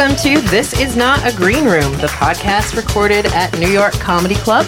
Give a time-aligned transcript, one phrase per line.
[0.00, 4.36] Welcome to This Is Not a Green Room, the podcast recorded at New York Comedy
[4.36, 4.64] Club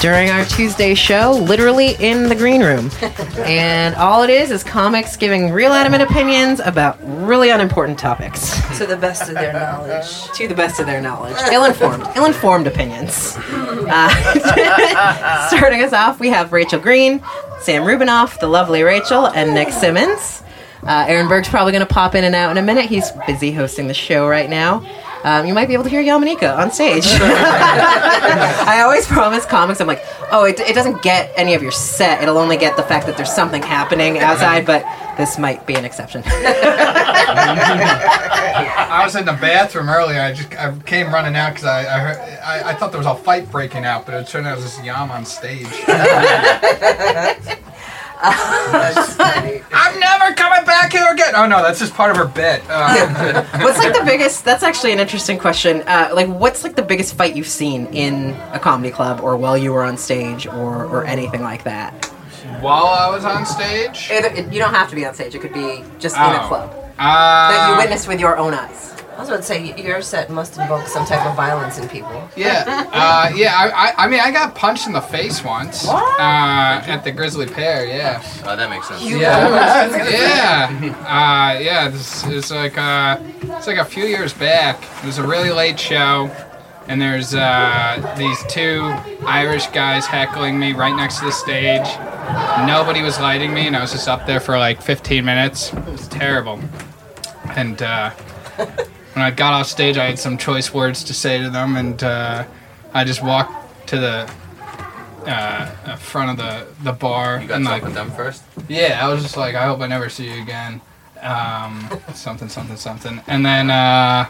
[0.00, 2.90] during our Tuesday show, literally in the green room.
[3.46, 8.84] and all it is is comics giving real adamant opinions about really unimportant topics to
[8.84, 10.28] the best of their knowledge.
[10.32, 11.36] to the best of their knowledge.
[11.52, 13.36] Ill-informed, ill-informed opinions.
[13.38, 17.22] Uh, starting us off, we have Rachel Green,
[17.60, 20.42] Sam Rubinoff, the lovely Rachel, and Nick Simmons.
[20.86, 22.86] Uh, Aaron Berg's probably going to pop in and out in a minute.
[22.86, 24.84] He's busy hosting the show right now.
[25.24, 27.06] Um, you might be able to hear Yamaneika on stage.
[27.10, 32.22] I always promise comics, I'm like, oh, it, it doesn't get any of your set.
[32.22, 34.84] It'll only get the fact that there's something happening outside, but
[35.16, 36.22] this might be an exception.
[38.86, 40.20] I was in the bathroom earlier.
[40.20, 43.06] I just I came running out because I I, heard, I I thought there was
[43.06, 45.66] a fight breaking out, but it turned out it was this yam on stage.
[48.26, 51.34] I'm never coming back here again.
[51.36, 52.62] Oh no, that's just part of her bit.
[52.68, 54.44] Uh, what's like the biggest?
[54.44, 55.82] That's actually an interesting question.
[55.86, 59.56] Uh, like, what's like the biggest fight you've seen in a comedy club, or while
[59.58, 61.92] you were on stage, or or anything like that?
[62.60, 65.34] while I was on stage, It, it- you don't have to be on stage.
[65.34, 66.46] It could be just in a Oh.
[66.48, 68.93] club that you uh, witnessed with your own eyes.
[69.14, 72.28] I was about to say your set must invoke some type of violence in people.
[72.36, 73.54] yeah, uh, yeah.
[73.56, 77.46] I, I I mean I got punched in the face once uh, at the Grisly
[77.46, 77.86] Pear.
[77.86, 78.20] Yeah.
[78.44, 79.02] Oh, that makes sense.
[79.04, 79.18] Yeah,
[80.10, 81.88] yeah, uh, yeah.
[81.88, 84.82] This is like uh, it's like a few years back.
[85.02, 86.28] It was a really late show,
[86.88, 88.80] and there's uh, these two
[89.26, 91.86] Irish guys heckling me right next to the stage.
[92.66, 95.72] Nobody was lighting me, and I was just up there for like 15 minutes.
[95.72, 96.58] It was terrible.
[97.56, 98.10] And uh,
[99.14, 102.02] when I got off stage, I had some choice words to say to them, and
[102.02, 102.44] uh,
[102.92, 104.30] I just walked to the
[105.26, 108.42] uh, uh, front of the the bar You got and stuff like with them first?
[108.68, 110.80] yeah, I was just like, I hope I never see you again.
[111.22, 113.20] Um, something, something, something.
[113.26, 114.26] And then, uh,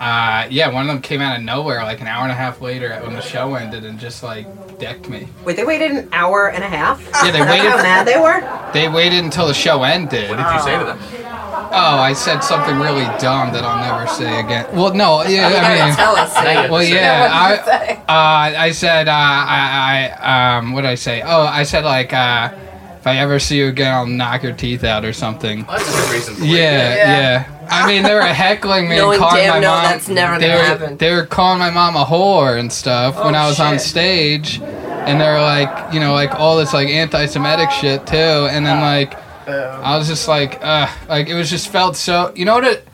[0.00, 2.60] uh, yeah, one of them came out of nowhere like an hour and a half
[2.60, 4.46] later when the show ended and just like
[4.78, 5.28] decked me.
[5.44, 7.00] Wait, they waited an hour and a half.
[7.22, 7.70] Yeah, they waited.
[7.70, 8.40] how mad they were.
[8.72, 10.30] They waited until the show ended.
[10.30, 10.98] What did you say to them?
[11.76, 14.66] Oh, I said something really dumb that I'll never say again.
[14.74, 15.96] Well, no, yeah, I mean.
[15.96, 16.32] Tell us.
[16.34, 20.90] Well, yeah, What did you I, uh, I said, uh, I, I, um, what did
[20.90, 21.22] I say?
[21.22, 22.52] Oh, I said like, uh,
[22.96, 25.66] if I ever see you again, I'll knock your teeth out or something.
[25.66, 26.34] Well, that's a good reason.
[26.36, 26.50] to leave.
[26.52, 27.66] Yeah, yeah.
[27.70, 29.82] I mean, they were heckling me Knowing and calling damn my no mom.
[29.84, 30.96] that's never they gonna were, happen.
[30.98, 34.60] They were calling my mom a whore and stuff when Oh, I was on stage,
[34.60, 38.16] and they were like, you know, like all this like anti-Semitic shit too.
[38.16, 42.32] And then like, I was just like, uh, like it was just felt so.
[42.34, 42.88] You know what it?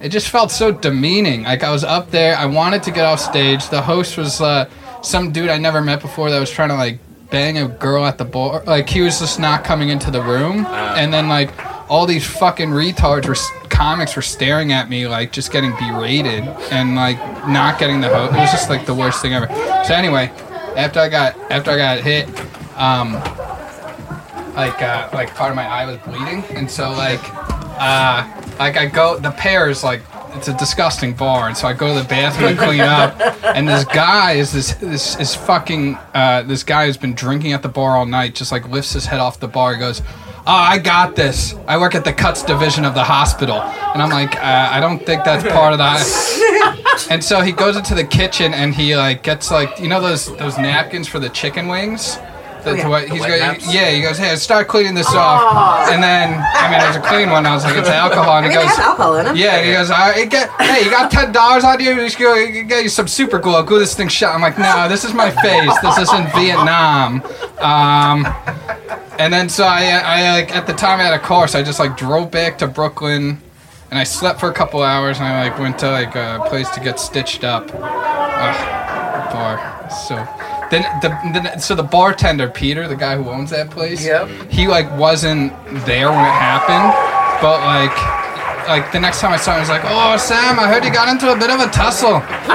[0.00, 1.44] It just felt so demeaning.
[1.44, 3.68] Like I was up there, I wanted to get off stage.
[3.68, 4.68] The host was uh,
[5.02, 6.98] some dude I never met before that was trying to like
[7.30, 8.62] bang a girl at the bar.
[8.64, 11.52] Like he was just not coming into the room, and then like
[11.88, 13.36] all these fucking retards were
[13.68, 18.34] comics were staring at me like just getting berated and like not getting the host.
[18.34, 19.46] It was just like the worst thing ever.
[19.86, 20.32] So anyway,
[20.76, 22.28] after I got after I got hit,
[22.76, 23.12] um,
[24.54, 27.20] like uh, like part of my eye was bleeding, and so like
[27.78, 28.26] uh,
[28.58, 30.02] like I go the pair is like
[30.34, 33.68] it's a disgusting bar, and so I go to the bathroom to clean up, and
[33.68, 37.68] this guy is this this is fucking uh, this guy who's been drinking at the
[37.68, 40.02] bar all night, just like lifts his head off the bar, and goes.
[40.44, 41.54] Oh, I got this.
[41.68, 44.98] I work at the cuts division of the hospital, and I'm like, uh, I don't
[44.98, 47.06] think that's part of that.
[47.10, 50.36] and so he goes into the kitchen and he like gets like you know those
[50.38, 52.18] those napkins for the chicken wings.
[52.64, 52.88] That's yeah.
[52.88, 53.40] what he's wet going.
[53.40, 53.74] naps?
[53.74, 57.00] Yeah, he goes, "Hey, start cleaning this off." And then, I mean, it was a
[57.00, 57.44] clean one.
[57.44, 59.36] I was like, "It's alcohol." And I he mean, they goes, have alcohol in them.
[59.36, 61.94] "Yeah." And he goes, "I get, "Hey, you got ten dollars on you?
[61.96, 63.54] Just go you get you some super glue.
[63.54, 65.76] I'll glue this thing shut." I'm like, "No, this is my face.
[65.80, 67.22] This isn't Vietnam."
[67.60, 68.26] Um,
[69.18, 71.62] and then so I, I like at the time I had a car, so I
[71.62, 73.40] just like drove back to Brooklyn,
[73.90, 76.68] and I slept for a couple hours, and I like went to like a place
[76.70, 77.70] to get stitched up.
[77.74, 79.88] Ugh, bar.
[80.08, 80.16] So
[80.72, 80.82] then
[81.32, 84.28] the, so the bartender Peter, the guy who owns that place, Yep.
[84.50, 85.52] he like wasn't
[85.86, 86.90] there when it happened,
[87.40, 87.92] but like
[88.68, 90.92] like the next time I saw him, I was like, "Oh, Sam, I heard you
[90.92, 92.12] got into a bit of a tussle."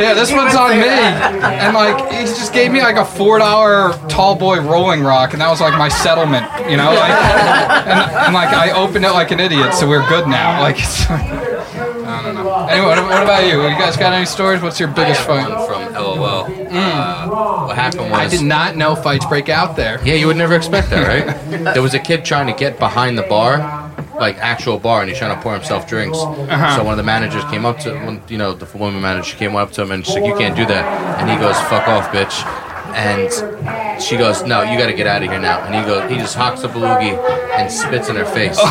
[0.00, 0.88] yeah, this one's on me.
[0.88, 5.40] And like he just gave me like a four dollar tall boy rolling rock, and
[5.42, 6.88] that was like my settlement, you know.
[6.92, 7.12] Like,
[7.86, 10.60] and, and like I opened it like an idiot, so we're good now.
[10.60, 11.04] Like, it's,
[12.16, 12.66] I don't know.
[12.66, 13.62] Anyway, what, what about you?
[13.62, 14.62] You guys got any stories?
[14.62, 15.48] What's your biggest have fight?
[15.48, 16.44] one from LOL.
[16.44, 20.00] Uh, what happened was I did not know fights break out there.
[20.04, 21.74] Yeah, you would never expect that, right?
[21.74, 23.58] there was a kid trying to get behind the bar,
[24.18, 26.18] like actual bar, and he's trying to pour himself drinks.
[26.18, 26.76] Uh-huh.
[26.76, 29.56] So one of the managers came up to, one, you know, the woman manager came
[29.56, 32.10] up to him and she's like, "You can't do that," and he goes, "Fuck off,
[32.10, 32.65] bitch."
[32.96, 36.10] And she goes, "No, you got to get out of here now." And he goes,
[36.10, 37.12] he just hawks up a loogie
[37.52, 38.58] and spits in her face.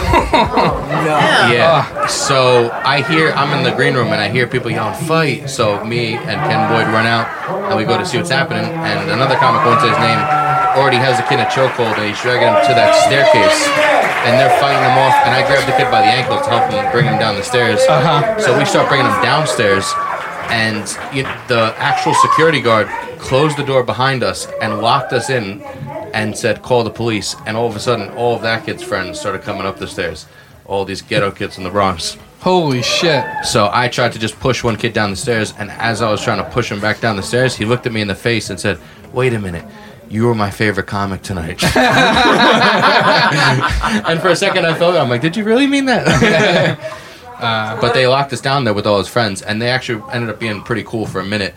[1.06, 2.08] Yeah.
[2.08, 5.50] So I hear I'm in the green room and I hear people yelling fight.
[5.50, 7.30] So me and Ken Boyd run out
[7.70, 8.66] and we go to see what's happening.
[8.66, 10.18] And another comic won't say his name
[10.74, 13.60] already has a kid in a chokehold and he's dragging him to that staircase.
[14.26, 15.14] And they're fighting him off.
[15.30, 17.46] And I grab the kid by the ankle to help him bring him down the
[17.46, 17.80] stairs.
[17.86, 18.42] Uh-huh.
[18.42, 19.86] So we start bringing him downstairs.
[20.50, 22.90] And you, the actual security guard
[23.26, 25.62] closed the door behind us and locked us in
[26.14, 27.36] and said, call the police.
[27.46, 30.28] And all of a sudden, all of that kid's friends started coming up the stairs.
[30.66, 32.18] All these ghetto kids in the Bronx.
[32.40, 33.26] Holy shit.
[33.44, 36.22] So I tried to just push one kid down the stairs, and as I was
[36.22, 38.52] trying to push him back down the stairs, he looked at me in the face
[38.52, 38.80] and said,
[39.12, 39.66] "Wait a minute."
[40.08, 41.64] You were my favorite comic tonight.
[44.06, 45.00] and for a second, I felt it.
[45.00, 46.06] I'm like, did you really mean that?
[47.40, 50.30] uh, but they locked us down there with all his friends, and they actually ended
[50.30, 51.56] up being pretty cool for a minute,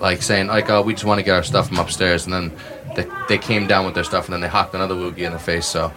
[0.00, 2.52] like saying, like, oh, we just want to get our stuff from upstairs, and then
[2.94, 5.38] they, they came down with their stuff, and then they hocked another Woogie in the
[5.38, 5.92] face, so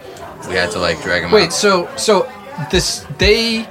[0.48, 1.44] we had to like drag him Wait, out.
[1.44, 2.30] Wait, so so
[2.70, 3.66] this they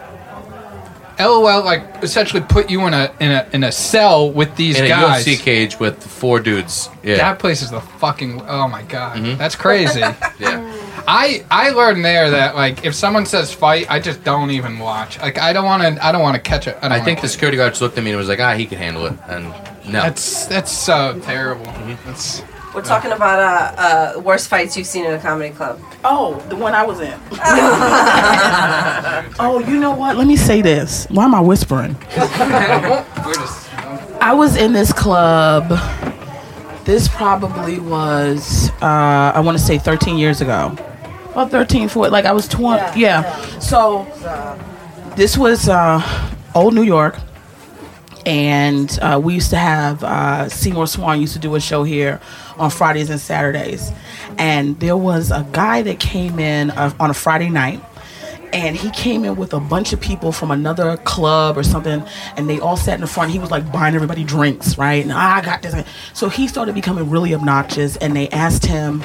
[1.19, 4.85] LOL like essentially put you in a in a in a cell with these in
[4.85, 5.25] a guys.
[5.25, 6.89] UFC cage with four dudes.
[7.03, 7.17] Yeah.
[7.17, 9.23] That place is the fucking oh my god.
[9.37, 9.99] That's crazy.
[10.39, 10.75] yeah.
[11.07, 15.19] I I learned there that like if someone says fight, I just don't even watch.
[15.19, 16.77] Like I don't want to I don't want to catch it.
[16.81, 18.77] I, I think the security guards looked at me and was like, ah, he can
[18.77, 19.13] handle it.
[19.27, 19.53] And
[19.91, 20.01] no.
[20.01, 21.65] that's that's so terrible.
[22.05, 22.41] That's
[22.73, 25.79] We're talking about uh, uh, worst fights you've seen in a comedy club.
[26.03, 27.19] Oh, the one I was in.
[29.39, 30.17] oh, you know what?
[30.17, 31.07] Let me say this.
[31.09, 31.95] Why am I whispering?
[32.17, 33.69] we're just
[34.21, 35.69] I was in this club.
[36.83, 40.75] This probably was, uh, I want to say 13 years ago.
[41.35, 42.99] Well, 13, 14, like I was 20.
[42.99, 43.39] Yeah.
[43.59, 44.05] So
[45.15, 46.01] this was uh,
[46.53, 47.17] old New York.
[48.25, 52.19] And uh, we used to have uh, Seymour Swan used to do a show here
[52.57, 53.91] on Fridays and Saturdays.
[54.37, 57.81] And there was a guy that came in uh, on a Friday night
[58.51, 62.03] and he came in with a bunch of people from another club or something
[62.35, 63.31] and they all sat in the front.
[63.31, 65.03] He was like buying everybody drinks right?
[65.03, 65.75] And "Ah, i got this.
[66.13, 69.03] So he started becoming really obnoxious and they asked him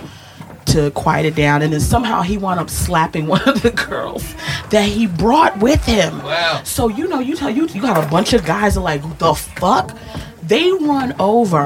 [0.74, 4.34] to quiet it down and then somehow he wound up slapping one of the girls
[4.70, 6.60] that he brought with him Wow.
[6.64, 9.34] so you know you tell you you got a bunch of guys are like the
[9.34, 9.96] fuck
[10.42, 11.62] they run over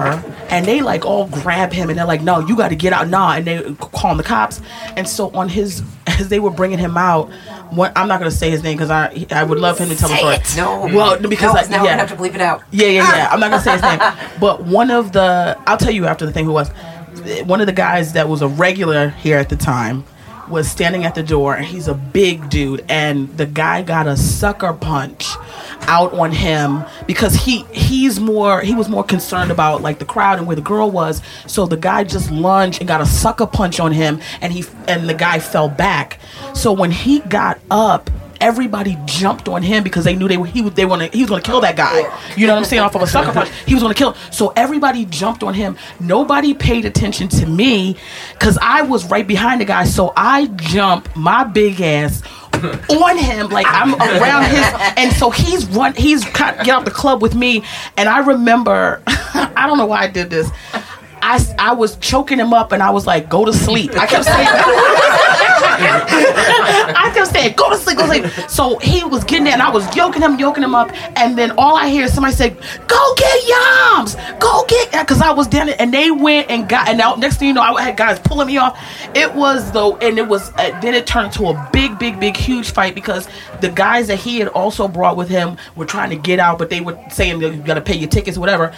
[0.50, 3.08] and they like all grab him and they're like no you got to get out
[3.08, 4.60] nah and they call the cops
[4.96, 7.28] and so on his as they were bringing him out
[7.70, 9.96] one, i'm not going to say his name because i i would love him to
[9.96, 10.96] tell the story No.
[10.96, 11.94] well because no, I, uh, now yeah.
[11.94, 12.62] we have to bleep it out.
[12.70, 13.28] Yeah, yeah, yeah.
[13.32, 13.98] I'm not gonna say his name,
[14.40, 16.70] but one of the I'll tell you after the thing who was
[17.44, 20.04] one of the guys that was a regular here at the time
[20.48, 24.16] was standing at the door and he's a big dude and the guy got a
[24.16, 25.28] sucker punch
[25.82, 30.38] out on him because he he's more he was more concerned about like the crowd
[30.38, 31.22] and where the girl was.
[31.46, 35.08] So the guy just lunged and got a sucker punch on him and he and
[35.08, 36.18] the guy fell back.
[36.54, 40.62] So when he got up everybody jumped on him because they knew they were he
[40.62, 42.00] was they wanna he was going to kill that guy.
[42.36, 42.82] You know what I'm saying?
[42.82, 44.12] Off of a sucker punch, he was going to kill.
[44.12, 44.32] him.
[44.32, 45.76] So everybody jumped on him.
[46.00, 47.96] Nobody paid attention to me
[48.32, 49.84] because I was right behind the guy.
[49.84, 52.22] So I jump my big ass
[52.90, 56.90] on him like I'm around his and so he's run he's got get out the
[56.90, 57.62] club with me
[57.96, 60.50] and I remember I don't know why I did this
[61.20, 64.24] I, I was choking him up and I was like go to sleep I kept
[64.24, 64.48] saying
[66.96, 68.50] I kept saying, go to sleep, go to sleep.
[68.50, 70.90] So he was getting there and I was yoking him, yoking him up.
[71.16, 75.30] And then all I hear is somebody say, go get Yams, go get, because I
[75.32, 75.76] was down there.
[75.78, 78.46] And they went and got, and now next thing you know, I had guys pulling
[78.46, 78.78] me off.
[79.14, 82.36] It was though, and it was, uh, then it turned into a big, big, big,
[82.36, 83.28] huge fight because
[83.60, 86.70] the guys that he had also brought with him were trying to get out, but
[86.70, 88.74] they were saying, you gotta pay your tickets, whatever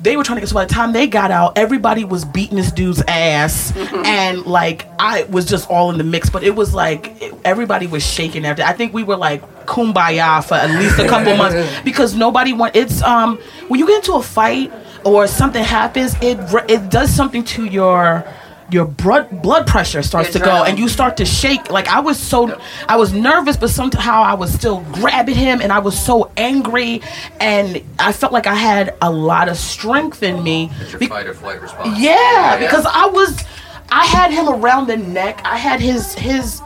[0.00, 2.56] they were trying to get so by the time they got out everybody was beating
[2.56, 3.72] this dude's ass.
[4.04, 6.30] And like i was just all in the mix.
[6.30, 8.62] But it was like it- everybody was shaking after.
[8.62, 11.56] I think we were like kumbaya for at least a couple months.
[11.84, 13.38] Because nobody want it's um
[13.68, 14.72] when you get into a fight
[15.04, 16.38] or something happens it
[16.68, 18.24] it does something to your
[18.70, 22.18] your blood blood pressure starts to go and you start to shake like i was
[22.20, 26.30] so i was nervous but somehow i was still grabbing him and i was so
[26.36, 27.00] angry
[27.40, 31.06] and i felt like i had a lot of strength in me It's your Be-
[31.06, 31.98] fight or flight response.
[31.98, 33.42] yeah, because I was,
[33.90, 35.40] I had him around the neck.
[35.44, 36.60] I had his his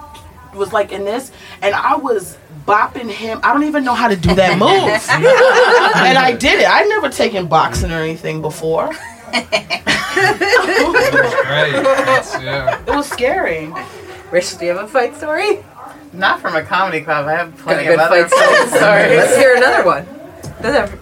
[0.54, 1.30] was like in this,
[1.62, 3.40] and I was bopping him.
[3.42, 4.68] I don't even know how to do that move,
[6.06, 6.68] and I did it.
[6.68, 8.90] I'd never taken boxing or anything before.
[10.52, 11.72] Right.
[12.06, 12.78] That's, yeah.
[12.80, 13.72] It was scary.
[14.30, 15.58] Rich, do you have a fight story?
[16.12, 17.26] Not from a comedy club.
[17.26, 18.68] I have plenty good of other fight story.
[18.68, 18.78] stories.
[19.18, 20.06] Let's hear another one.
[20.62, 20.98] Doesn't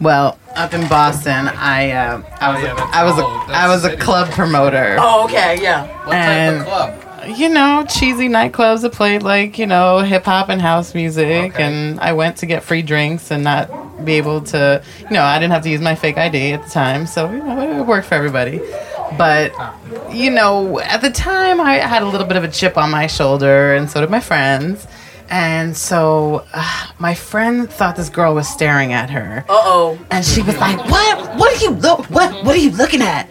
[0.00, 3.82] Well, up in Boston, I uh, I was yeah, that's I was a, all- was
[3.82, 4.02] the a city.
[4.02, 4.96] club promoter.
[4.98, 5.86] Oh, okay, yeah.
[6.06, 7.38] What type of club?
[7.38, 11.62] You know, cheesy nightclubs that played like you know hip hop and house music, Okay.
[11.62, 13.68] and I went to get free drinks and not
[14.04, 14.82] be able to.
[15.00, 17.38] You know, I didn't have to use my fake ID at the time, so you
[17.42, 18.60] know it worked for everybody.
[19.18, 19.52] But
[20.12, 23.06] you know, at the time, I had a little bit of a chip on my
[23.06, 24.86] shoulder, and so did my friends.
[25.32, 29.44] And so, uh, my friend thought this girl was staring at her.
[29.48, 29.98] Uh oh.
[30.10, 31.36] And she was like, "What?
[31.36, 32.06] What are you look?
[32.06, 32.44] What?
[32.44, 33.30] What are you looking at?"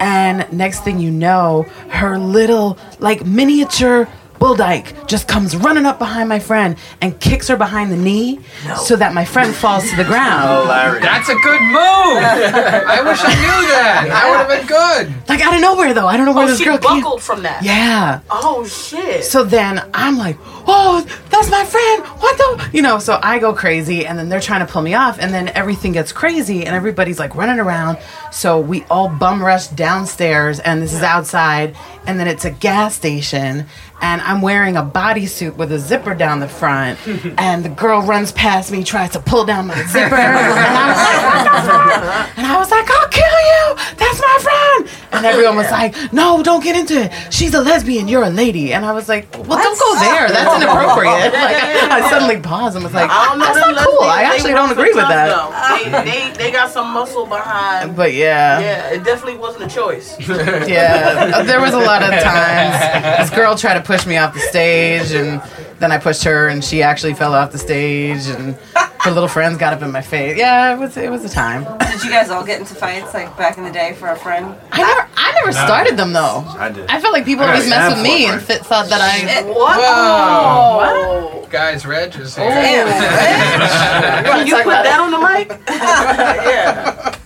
[0.00, 4.08] And next thing you know, her little like miniature
[4.38, 8.40] bull dyke just comes running up behind my friend and kicks her behind the knee,
[8.76, 10.48] so that my friend falls to the ground.
[10.66, 11.02] Hilarious.
[11.04, 11.74] That's a good move.
[11.78, 14.06] I wish I knew that.
[14.08, 15.28] That would have been good.
[15.28, 17.00] Like out of nowhere though, I don't know where Oh, this she girl came.
[17.02, 17.62] buckled from that.
[17.62, 18.20] Yeah.
[18.30, 19.24] Oh shit.
[19.24, 20.36] So then I'm like,
[20.68, 22.04] oh, that's my friend.
[22.20, 22.70] What the?
[22.72, 25.32] You know, so I go crazy and then they're trying to pull me off and
[25.32, 27.98] then everything gets crazy and everybody's like running around.
[28.30, 32.94] So we all bum rush downstairs and this is outside and then it's a gas
[32.94, 33.66] station
[34.00, 36.98] and I'm wearing a bodysuit with a zipper down the front
[37.38, 41.00] and the girl runs past me, tries to pull down my zipper and I was
[41.08, 42.38] like, what the fuck?
[42.38, 43.76] And I was like, I'll kill you.
[43.96, 44.07] That's my friend.
[45.12, 47.12] And everyone was oh, like, no, don't get into it.
[47.32, 48.08] She's a lesbian.
[48.08, 48.72] You're a lady.
[48.72, 50.28] And I was like, well, don't go there.
[50.28, 51.34] That's inappropriate.
[51.48, 54.00] Like, I suddenly paused and was like, I don't know that's not cool.
[54.02, 56.04] I actually don't agree with that.
[56.04, 57.96] They, they, they got some muscle behind.
[57.96, 60.18] But yeah, Yeah, it definitely wasn't a choice.
[60.28, 61.42] yeah.
[61.42, 65.12] There was a lot of times this girl tried to push me off the stage,
[65.12, 65.40] and
[65.78, 68.58] then I pushed her, and she actually fell off the stage, and
[69.00, 70.36] her little friends got up in my face.
[70.36, 71.64] Yeah, it was it was a time.
[71.90, 74.54] Did you guys all get into fights like back in the day for a friend?
[74.72, 76.44] I never I never started them though.
[76.58, 76.90] I did.
[76.90, 79.00] I felt like people always got mess with me stabbed and for fit, thought that
[79.00, 79.42] I.
[79.48, 79.78] What?
[79.78, 81.46] Whoa.
[81.50, 82.46] Guys, Reg is here.
[82.50, 85.48] Can you put that on the mic?
[85.68, 87.16] yeah.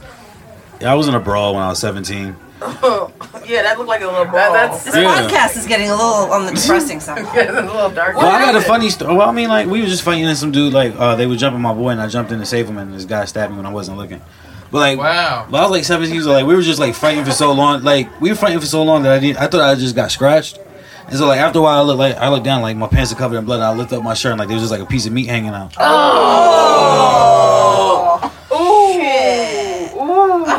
[0.81, 2.37] Yeah, I was in a brawl when I was 17.
[3.47, 4.53] Yeah, that looked like a little ball.
[4.53, 5.03] that's- This Yeah.
[5.29, 7.27] podcast is getting a little on the depressing side.
[7.35, 8.17] yeah, a little dark.
[8.17, 9.15] Well, I got a funny story.
[9.17, 11.35] Well, I mean, like, we were just fighting and some dude, like, uh, they were
[11.37, 13.57] jumping my boy, and I jumped in to save him, and this guy stabbed me
[13.57, 14.21] when I wasn't looking.
[14.71, 15.47] But, like, Wow.
[15.51, 16.37] but I was like 17 years old.
[16.37, 17.83] Like, we were just, like, fighting for so long.
[17.83, 20.11] Like, we were fighting for so long that I didn't, I thought I just got
[20.13, 20.59] scratched.
[21.09, 23.13] And so, like, after a while, I looked, like, I looked down, like, my pants
[23.13, 24.73] are covered in blood, and I lift up my shirt, and, like, there was just,
[24.73, 25.73] like, a piece of meat hanging out.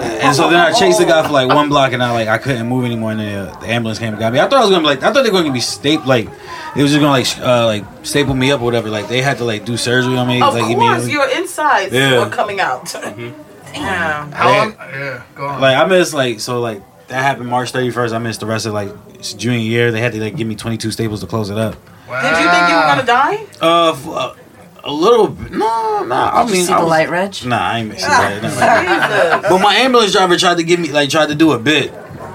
[0.04, 2.38] And so then I chased the guy for like one block, and I like I
[2.38, 4.40] couldn't move anymore, and then uh, the ambulance came and got me.
[4.40, 6.28] I thought I was gonna be like I thought they were gonna be stapled like
[6.76, 8.90] it was just gonna like uh, like staple me up or whatever.
[8.90, 10.42] Like they had to like do surgery on me.
[10.42, 11.12] Of like course, immediately.
[11.12, 12.20] your insides Yeah.
[12.24, 12.86] were coming out.
[12.94, 14.32] Damn.
[14.32, 14.58] How Yeah.
[14.60, 14.76] long?
[14.94, 15.62] Yeah, go on.
[15.62, 18.14] Like I missed like so like that happened March thirty first.
[18.14, 19.92] I missed the rest of like s- junior year.
[19.92, 21.76] They had to like give me twenty two staples to close it up.
[22.08, 22.22] wow.
[22.22, 23.46] Did you think you were gonna die?
[23.62, 24.34] Uh, f- uh
[24.84, 25.52] a little bit.
[25.52, 26.16] No, no.
[26.16, 27.46] I mean, See I the was- light, Reg?
[27.46, 28.42] Nah, I ain't missing that.
[28.44, 29.42] nothing like.
[29.42, 29.50] Jesus.
[29.52, 31.92] But my ambulance driver tried to give me like tried to do a bit.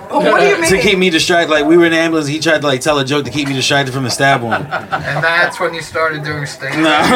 [0.08, 0.70] what do you mean?
[0.70, 1.50] to keep me distracted.
[1.52, 3.46] Like we were in the ambulance, he tried to like tell a joke to keep
[3.48, 4.64] me distracted from the stab wound.
[4.64, 7.02] And that's when you started doing stand Nah.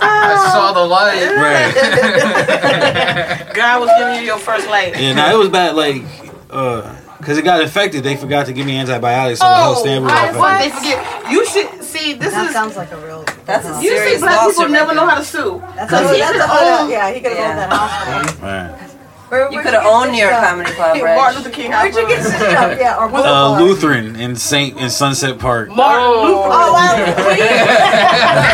[0.00, 1.36] I saw the light.
[3.44, 3.54] right.
[3.54, 4.98] God was giving you your first light.
[5.00, 5.74] Yeah, no, it was bad.
[5.76, 6.02] Like,
[6.50, 8.04] uh, cause it got infected.
[8.04, 10.58] They forgot to give me antibiotics, so the whole stand wound I, got?
[10.60, 11.32] They forget.
[11.32, 12.12] You should see.
[12.14, 12.52] This That is.
[12.52, 13.24] sounds like a real.
[13.46, 15.62] That's a You see, serious black people lawsuit never right know how to sue.
[15.76, 16.90] That's a, he that's could a, own.
[16.90, 17.48] yeah, he could have Yeah.
[17.50, 18.48] owned that hospital.
[18.48, 18.84] Right.
[19.28, 20.48] Where, You could have get owned New York stitched up?
[20.50, 21.34] Comedy Club, Martin Reg.
[21.36, 22.78] Luther King Where'd you get stitched up?
[22.80, 25.68] Yeah, or Uh, Lutheran in Saint in Sunset Park.
[25.68, 26.48] Martin Luther.
[26.48, 26.94] Oh, wow.
[26.96, 27.36] is,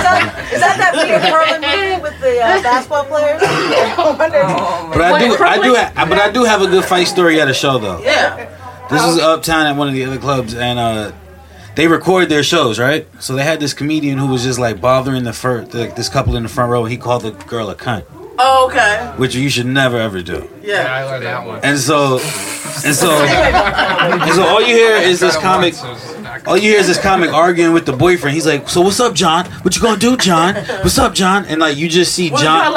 [0.02, 3.40] that, is that that Peter Carlin movie with the uh, basketball players?
[3.44, 4.42] I wondered.
[4.46, 5.74] Oh, But I do, I do, Crooklyn?
[5.96, 8.00] ha- but I do have a good fight story at a show though.
[8.02, 8.50] Yeah.
[8.90, 11.12] This was uptown at one of the other clubs, and uh,
[11.76, 13.06] they record their shows, right?
[13.20, 16.36] So they had this comedian who was just like bothering the first, like this couple
[16.36, 16.82] in the front row.
[16.84, 18.04] And he called the girl a cunt,
[18.38, 19.12] Oh, okay.
[19.16, 20.48] which you should never ever do.
[20.62, 20.94] Yeah, Yeah.
[20.94, 21.60] I learned that one.
[21.62, 22.18] And so,
[22.84, 25.74] and so, and so all you hear is this comic.
[26.46, 28.34] All you hear is this comic arguing with the boyfriend.
[28.34, 29.46] He's like, "So what's up, John?
[29.62, 30.56] What you gonna do, John?
[30.82, 32.72] What's up, John?" And like you just see Was it John.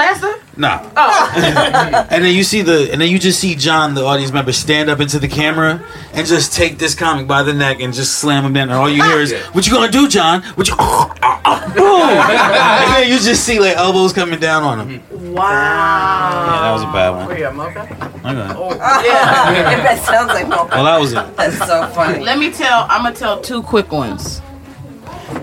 [0.57, 0.61] Her?
[0.61, 0.91] Nah.
[0.95, 2.07] Oh.
[2.09, 4.89] And then you see the, and then you just see John, the audience member, stand
[4.89, 5.83] up into the camera
[6.13, 8.69] and just take this comic by the neck and just slam him down.
[8.69, 10.41] And all you hear is, "What you gonna do, John?
[10.55, 12.01] What you?" Boom!
[12.01, 15.33] And then you just see like elbows coming down on him.
[15.33, 15.43] Wow.
[15.43, 17.27] Yeah, that was a bad one.
[17.27, 17.81] Where you at, Mocha?
[17.81, 19.07] Okay.
[19.07, 19.83] Yeah.
[19.83, 20.75] that sounds like Mocha.
[20.75, 21.35] Well, that was it.
[21.37, 22.23] That's so funny.
[22.23, 22.87] Let me tell.
[22.89, 24.41] I'm gonna tell two quick ones.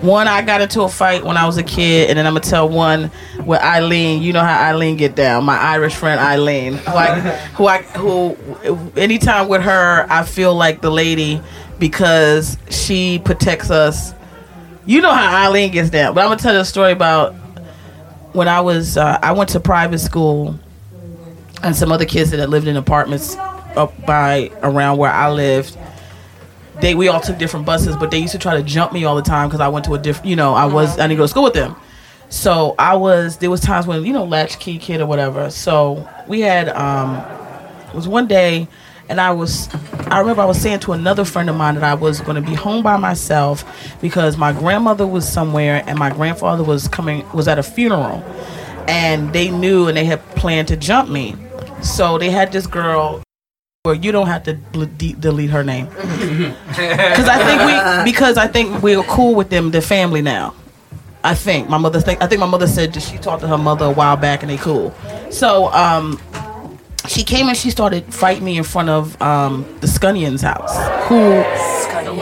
[0.01, 2.43] One, I got into a fight when I was a kid, and then I'm gonna
[2.45, 3.11] tell one
[3.45, 4.21] with Eileen.
[4.23, 5.43] You know how Eileen get down.
[5.45, 7.19] My Irish friend Eileen, who I,
[7.55, 8.35] who I, who,
[8.97, 11.41] anytime with her, I feel like the lady
[11.79, 14.13] because she protects us.
[14.85, 17.33] You know how Eileen gets down, but I'm gonna tell you a story about.
[18.33, 20.59] when I was uh, I went to private school,
[21.63, 23.35] and some other kids that lived in apartments
[23.75, 25.77] up by around where I lived.
[26.81, 29.15] They we all took different buses, but they used to try to jump me all
[29.15, 30.27] the time because I went to a different.
[30.27, 31.75] You know, I was I didn't go to school with them.
[32.29, 35.49] So I was there was times when you know latchkey kid or whatever.
[35.49, 37.15] So we had um
[37.87, 38.67] it was one day
[39.07, 39.69] and I was
[40.07, 42.47] I remember I was saying to another friend of mine that I was going to
[42.47, 43.63] be home by myself
[44.01, 48.23] because my grandmother was somewhere and my grandfather was coming was at a funeral
[48.87, 51.35] and they knew and they had planned to jump me.
[51.81, 53.24] So they had this girl
[53.85, 55.85] where you don't have to de- delete her name
[56.67, 60.55] because I think we because I think we're cool with them, the family now.
[61.23, 63.57] I think my mother think I think my mother said that she talked to her
[63.57, 64.93] mother a while back and they cool.
[65.29, 66.19] So um,
[67.07, 70.75] she came and she started fighting me in front of um, the Scunions house.
[71.07, 71.29] Who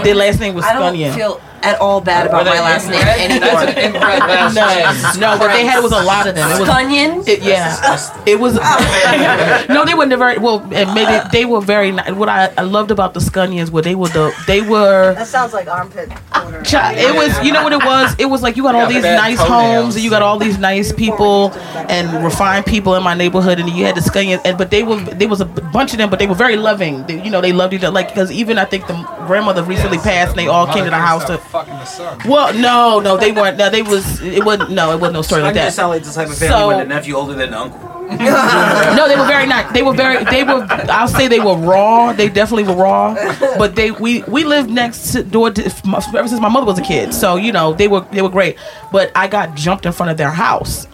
[0.03, 3.39] their last name was I don't feel at all bad about my last name anymore.
[3.65, 4.19] That's an inbred
[4.53, 6.51] no, no, what they had was a lot of them.
[6.51, 7.27] It was Scunions?
[7.27, 8.55] It, yeah, it was.
[9.69, 10.59] no, they were very well.
[10.73, 11.91] And maybe they were very.
[11.91, 15.13] ni- What I, I loved about the Scunions were they were the they were.
[15.15, 16.61] That sounds like armpit odor.
[16.97, 18.15] It was, you know what it was?
[18.19, 20.91] It was like you got all these nice homes, and you got all these nice
[20.91, 21.51] people
[21.89, 24.97] and refined people in my neighborhood, and you had the Scunions, and but they were
[24.97, 27.05] there was a bunch of them, but they were very loving.
[27.07, 27.93] They, you know, they loved each other.
[27.93, 28.93] Like because even I think the
[29.27, 31.37] grandmother recently passed, and they all came to the house to.
[31.53, 32.19] Fucking the son.
[32.27, 33.57] Well, no, no, they weren't.
[33.57, 34.21] No, they was.
[34.21, 34.71] It wasn't.
[34.71, 35.73] No, it wasn't no story like I'm gonna that.
[35.73, 37.79] sound like the type of family So- with a nephew older than the uncle.
[38.13, 39.71] No, they were very nice.
[39.71, 40.23] They were very.
[40.25, 40.67] They were.
[40.89, 42.11] I'll say they were raw.
[42.13, 43.15] They definitely were raw.
[43.57, 46.83] But they we we lived next to door to, ever since my mother was a
[46.83, 47.13] kid.
[47.13, 48.57] So you know they were they were great.
[48.91, 50.85] But I got jumped in front of their house,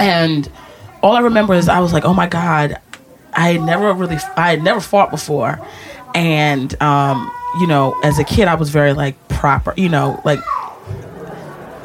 [0.00, 0.50] and
[1.02, 2.80] all I remember is I was like, oh my god,
[3.34, 5.60] I had never really I had never fought before,
[6.14, 7.30] and um
[7.60, 9.74] you know as a kid I was very like proper.
[9.76, 10.40] You know like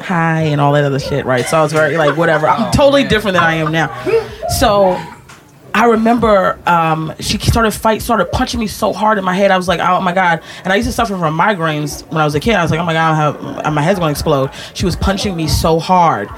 [0.02, 1.46] hi and all that other shit, right?
[1.46, 2.48] So I was very like whatever.
[2.48, 3.88] I'm oh, totally different than I am now.
[4.58, 5.00] So
[5.74, 9.50] I remember um, she started fight, started punching me so hard in my head.
[9.50, 10.42] I was like, oh my god!
[10.64, 12.54] And I used to suffer from migraines when I was a kid.
[12.56, 14.50] I was like, oh my god, I have, my head's going to explode.
[14.74, 16.28] She was punching me so hard,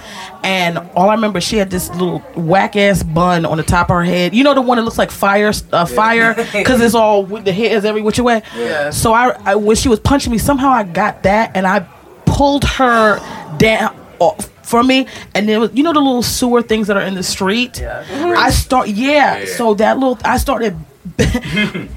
[0.44, 3.96] and all I remember, she had this little whack ass bun on the top of
[3.96, 4.34] her head.
[4.34, 7.76] You know the one that looks like fire, uh, fire, because it's all the hair
[7.76, 8.42] is every which way.
[8.56, 8.90] Yeah.
[8.90, 11.80] So I, I, when she was punching me, somehow I got that, and I
[12.24, 13.18] pulled her
[13.58, 15.06] down off from me.
[15.34, 17.74] And then you know the little sewer things that are in the street?
[17.74, 18.38] Mm-hmm.
[18.38, 20.76] I start yeah, so that little i started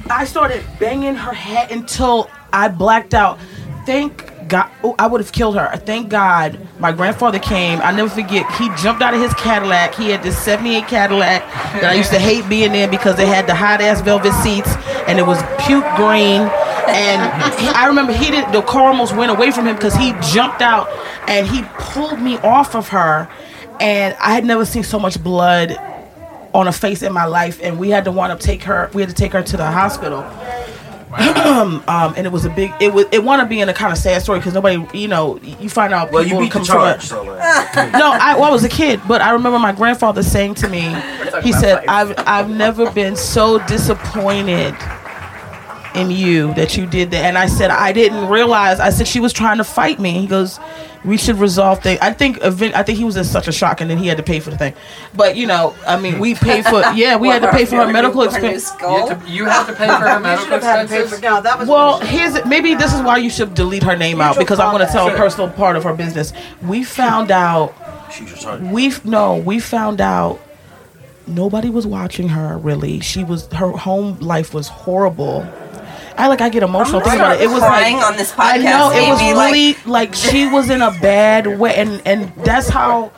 [0.09, 3.39] i started banging her head until i blacked out.
[3.85, 5.75] Thank god oh, i would have killed her.
[5.77, 7.79] Thank god my grandfather came.
[7.81, 9.95] I never forget he jumped out of his cadillac.
[9.95, 11.41] He had this 78 cadillac
[11.81, 14.69] that i used to hate being in because they had the hot ass velvet seats
[15.07, 16.41] and it was puke green.
[16.89, 20.13] And he, I remember he did the car almost went away from him because he
[20.31, 20.87] jumped out
[21.27, 23.27] and he pulled me off of her,
[23.79, 25.75] and I had never seen so much blood
[26.53, 28.89] on a face in my life, and we had to wind up take her.
[28.93, 30.21] We had to take her to the hospital.
[31.87, 32.71] um, and it was a big.
[32.79, 33.05] It was.
[33.11, 35.91] It wound up being a kind of sad story because nobody, you know, you find
[35.91, 36.11] out.
[36.11, 37.03] Well, you people beat the come from charge.
[37.05, 37.37] So, like,
[37.93, 40.95] no, I, well, I was a kid, but I remember my grandfather saying to me,
[41.41, 44.75] he said, "I've I've never been so disappointed
[45.95, 49.19] in you that you did that." And I said, "I didn't realize." I said she
[49.19, 50.19] was trying to fight me.
[50.19, 50.59] He goes,
[51.07, 53.81] "We should resolve things." I think event- I think he was in such a shock,
[53.81, 54.73] and then he had to pay for the thing.
[55.15, 57.87] But you know, I mean, we paid for yeah, we had to pay for her
[57.91, 58.71] medical expense.
[58.79, 60.97] You have, to, you have to pay for her medical should have had to pay
[60.97, 61.03] for.
[61.03, 61.21] expenses.
[61.23, 61.67] No, that was.
[61.67, 64.85] Well, here's maybe this is why you should delete her name out because I'm going
[64.85, 66.33] to tell a personal part of her business.
[66.61, 67.73] We found out
[68.11, 68.71] she's retarded.
[68.71, 70.39] we no, we found out
[71.27, 72.99] nobody was watching her really.
[72.99, 75.47] She was her home life was horrible.
[76.17, 77.43] I like I get emotional thinking about it.
[77.43, 80.13] It was crying like on this I podcast, know it was maybe, like- really like,
[80.15, 83.11] she was in a bad way, and and that's how.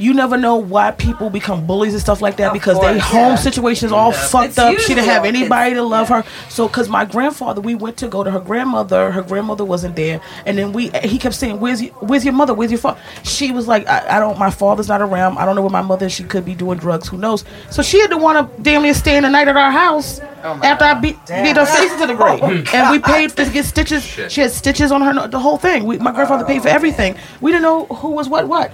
[0.00, 3.30] You never know why people become bullies and stuff like that because they course, home
[3.32, 3.36] yeah.
[3.36, 4.78] situations all fucked It's up.
[4.78, 5.42] She didn't have usual.
[5.42, 6.24] anybody to love her.
[6.48, 9.10] So, because my grandfather, we went to go to her grandmother.
[9.10, 12.54] Her grandmother wasn't there, and then we he kept saying, "Where's your, where's your mother?
[12.54, 14.38] Where's your father?" She was like, I, "I don't.
[14.38, 15.36] My father's not around.
[15.36, 16.06] I don't know where my mother.
[16.06, 16.12] is.
[16.12, 17.08] She could be doing drugs.
[17.08, 19.56] Who knows?" So she had to want to damn near stay in the night at
[19.56, 22.42] our house after I beat beat her face into the grave,
[22.74, 24.02] and we paid to get stitches.
[24.02, 25.28] She had stitches on her.
[25.28, 25.84] The whole thing.
[25.84, 27.16] We, my grandfather paid for everything.
[27.40, 28.72] We didn't know who was what what.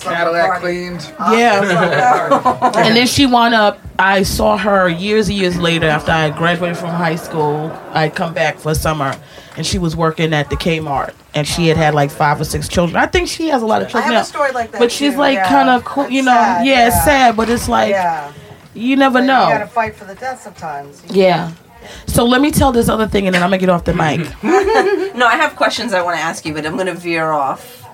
[0.00, 1.12] Cadillac cleaned.
[1.18, 2.72] Yeah.
[2.76, 3.80] and then she wound up.
[3.98, 7.72] I saw her years and years later after I graduated from high school.
[7.92, 9.14] I'd come back for summer,
[9.56, 12.68] and she was working at the Kmart, and she had had like five or six
[12.68, 12.96] children.
[12.96, 14.12] I think she has a lot of children.
[14.12, 14.20] I have now.
[14.20, 14.78] a story like that.
[14.78, 15.48] but she's too, like yeah.
[15.48, 16.32] kind of cool, you know.
[16.32, 18.32] sad, yeah, it's sad, but it's like Yeah.
[18.74, 19.48] you never know.
[19.48, 21.02] You gotta fight for the death sometimes.
[21.10, 21.52] Yeah.
[22.06, 24.20] So let me tell this other thing, and then I'm gonna get off the mic.
[25.18, 27.84] No, I have questions I want to ask you, but I'm going to veer off.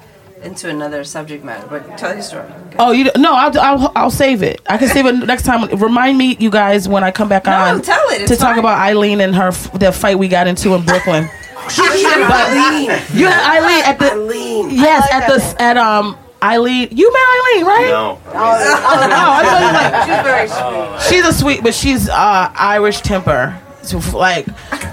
[0.44, 2.46] Into another subject matter, but tell your story.
[2.78, 4.60] Oh, you no, I'll, I'll I'll save it.
[4.66, 5.68] I can save it next time.
[5.78, 8.56] Remind me, you guys, when I come back No, on tell it, it's to talk
[8.56, 11.28] about Eileen and her the fight we got into in Brooklyn.
[11.78, 12.90] Eileen.
[13.14, 14.70] You had Eileen at the Eileen.
[14.70, 16.88] yes like at the that at um Eileen.
[16.90, 17.86] You met Eileen, right?
[17.90, 18.12] No.
[18.14, 18.22] name.
[18.26, 21.08] Oh, Oh, I thought you like she's very sweet.
[21.08, 23.58] she's a sweet, but she's uh Irish temper.
[23.92, 24.46] F- like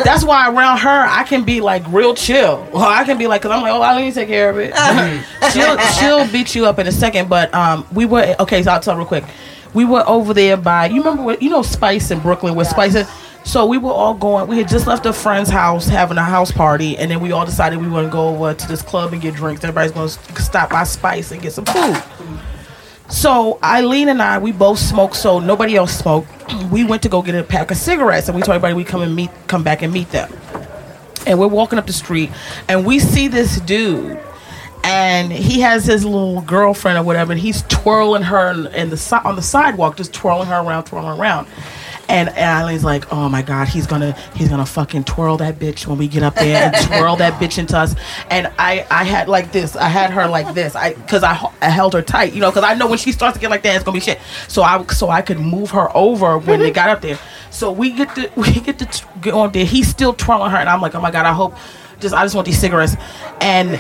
[0.04, 2.68] that's why around her I can be like real chill.
[2.74, 4.74] Well, I can be like, cause I'm like, oh, Eileen, take care of it.
[5.54, 7.30] she'll she'll beat you up in a second.
[7.30, 8.64] But um, we were okay.
[8.64, 9.24] So I'll tell real quick.
[9.74, 12.96] We were over there by you remember what you know Spice in Brooklyn with Spice.
[12.96, 13.08] is?
[13.44, 14.48] So we were all going.
[14.48, 17.46] We had just left a friend's house having a house party, and then we all
[17.46, 19.64] decided we want to go over to this club and get drinks.
[19.64, 22.02] Everybody's going to stop by Spice and get some food.
[23.12, 25.16] So Eileen and I, we both smoke.
[25.16, 26.30] So nobody else smoked.
[26.72, 29.02] We went to go get a pack of cigarettes, and we told everybody we come
[29.02, 30.32] and meet, come back and meet them.
[31.28, 32.32] And we're walking up the street,
[32.68, 34.20] and we see this dude,
[34.84, 39.36] and he has his little girlfriend or whatever, and he's twirling her in the on
[39.36, 41.48] the sidewalk, just twirling her around, twirling her around.
[42.12, 45.88] And, and Eileen's like, oh my god, he's gonna he's gonna fucking twirl that bitch
[45.88, 47.96] when we get up there and twirl that bitch into us.
[48.30, 51.70] And I I had like this, I had her like this, I because I, I
[51.70, 53.76] held her tight, you know, because I know when she starts to get like that,
[53.76, 54.20] it's gonna be shit.
[54.48, 57.20] So I so I could move her over when they got up there.
[57.50, 59.66] So we get to we get to get on there.
[59.66, 61.56] He's still twirling her, and I'm like, oh my god, I hope.
[62.00, 62.96] Just I just want these cigarettes,
[63.42, 63.78] and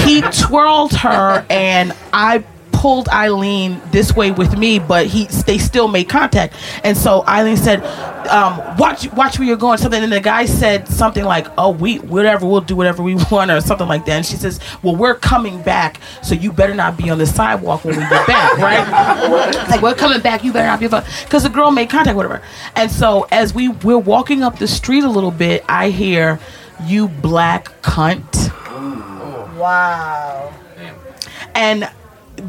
[0.00, 2.42] he twirled her, and I
[2.80, 6.54] pulled Eileen this way with me, but he they still made contact.
[6.82, 7.84] And so Eileen said,
[8.26, 11.98] um, "Watch, watch where you're going." Something, and the guy said something like, "Oh, we
[11.98, 14.12] whatever, we'll do whatever we want," or something like that.
[14.12, 17.84] And she says, "Well, we're coming back, so you better not be on the sidewalk
[17.84, 20.88] when we get back, right?" like we're coming back, you better not be
[21.24, 22.40] because the girl made contact with her.
[22.76, 26.40] And so as we we're walking up the street a little bit, I hear,
[26.86, 28.56] "You black cunt."
[29.58, 30.54] Wow.
[31.54, 31.90] and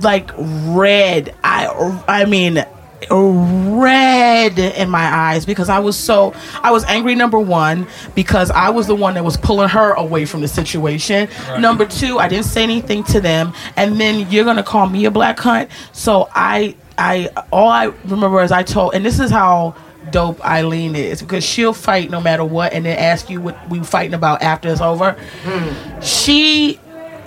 [0.01, 1.35] like red.
[1.43, 2.63] I i mean
[3.09, 8.69] red in my eyes because i was so i was angry number one because i
[8.69, 11.27] was the one that was pulling her away from the situation.
[11.59, 13.53] Number two i didn't say anything to them.
[13.75, 15.69] And then you're gonna call me a black cunt.
[15.93, 19.75] So i i all i remember is i told and this is how
[20.09, 23.79] dope Eileen is because she'll fight no matter what and then ask you what we
[23.83, 25.15] fighting about after it's over.
[25.43, 26.01] Hmm.
[26.01, 26.79] She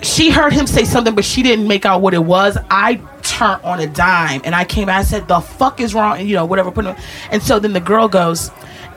[0.05, 2.57] she heard him say something, but she didn't make out what it was.
[2.69, 4.99] I turned on a dime and I came out.
[4.99, 6.71] I said, "The fuck is wrong?" And you know, whatever.
[6.71, 6.95] Put him.
[7.31, 8.51] And so then the girl goes,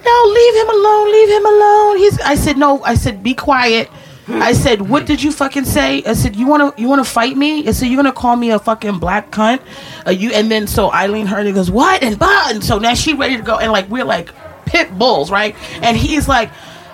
[0.04, 1.12] "No, leave him alone.
[1.12, 2.20] Leave him alone." He's.
[2.20, 3.90] I said, "No." I said, "Be quiet."
[4.28, 7.66] I said, "What did you fucking say?" I said, "You wanna you wanna fight me?"
[7.66, 9.60] I said, "You're gonna call me a fucking black cunt?"
[10.06, 13.14] Uh, you and then so Eileen heard it goes, "What?" and and so now she
[13.14, 14.30] ready to go and like we're like
[14.66, 15.56] pit bulls, right?
[15.82, 16.50] And he's like,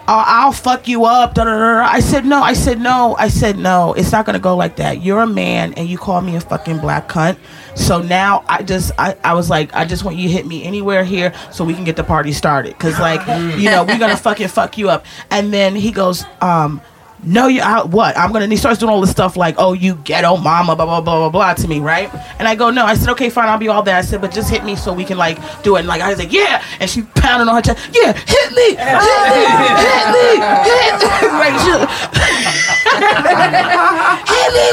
[0.07, 1.35] uh, I'll fuck you up.
[1.35, 1.85] Da, da, da.
[1.85, 2.43] I said no.
[2.43, 3.17] I said no.
[3.19, 3.95] I said no.
[3.95, 5.03] It's not gonna go like that.
[5.03, 7.38] You're a man, and you call me a fucking black cunt.
[7.75, 10.62] So now I just I, I was like I just want you to hit me
[10.64, 12.79] anywhere here so we can get the party started.
[12.79, 13.27] Cause like
[13.59, 15.07] you know we're gonna fucking fuck you up.
[15.31, 16.81] And then he goes um.
[17.27, 18.17] No, you out what?
[18.19, 18.47] I'm gonna.
[18.47, 21.31] He starts doing all this stuff like, "Oh, you ghetto mama," blah blah blah blah
[21.31, 22.13] blah to me, right?
[22.39, 24.31] And I go, "No." I said, "Okay, fine, I'll be all that." I said, "But
[24.33, 26.63] just hit me so we can like do it." And like I was like, "Yeah,"
[26.81, 29.47] and she pounding on her chest, "Yeah, hit me, hit me,
[29.85, 30.29] hit me,
[30.69, 34.67] hit me!" Hit me,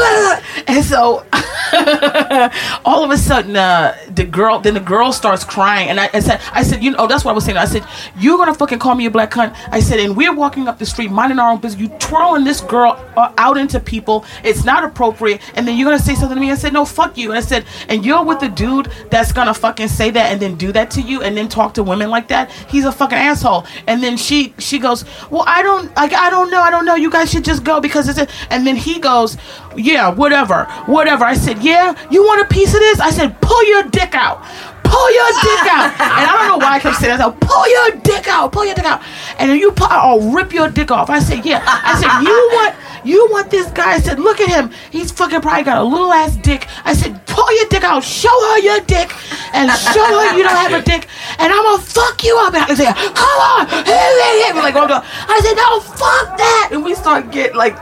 [0.68, 1.24] and so
[2.86, 6.20] all of a sudden, uh, the girl, then the girl starts crying, and I, I
[6.20, 7.58] said, I said, you know, oh, that's what I was saying.
[7.58, 7.86] I said,
[8.18, 9.56] you're gonna fucking call me a black cunt.
[9.72, 11.82] I said, and we're walking up the street, minding our own business.
[11.82, 14.26] You twirling this girl uh, out into people.
[14.44, 15.42] It's not appropriate.
[15.56, 16.52] And then you're gonna say something to me.
[16.52, 17.32] I said, no, fuck you.
[17.32, 20.56] And I said, and you're with the dude that's gonna fucking say that and then
[20.56, 22.52] do that to you and then talk to women like that.
[22.70, 23.66] He's a fucking asshole.
[23.88, 26.96] And then she she goes, well, I don't, like, I don't know, I don't know.
[26.96, 28.20] You guys should just go because it's.
[28.20, 29.38] A, and then he goes,
[29.76, 31.24] yeah, whatever, whatever.
[31.26, 33.00] I said, yeah, you want a piece of this?
[33.00, 34.44] I said, pull your dick out.
[34.84, 35.92] Pull your dick out.
[36.02, 37.22] And I don't know why I kept saying that.
[37.26, 38.52] I said, pull your dick out.
[38.52, 39.02] Pull your dick out.
[39.40, 41.10] And then you, pu- I'll rip your dick off.
[41.10, 41.64] I said, yeah.
[41.66, 43.94] I said, you want, you want this guy?
[43.94, 44.72] I said, look at him.
[44.92, 46.68] He's fucking probably got a little ass dick.
[46.86, 48.04] I said, pull your dick out.
[48.04, 49.12] Show her your dick.
[49.54, 51.08] And show her you don't have a dick.
[51.40, 52.54] And I'm gonna fuck you up.
[52.54, 53.68] And I said, come on.
[53.68, 54.62] Hit me, hit me.
[54.62, 55.02] Like, doing.
[55.02, 56.70] I said, no, fuck that.
[56.72, 57.76] And we start get like,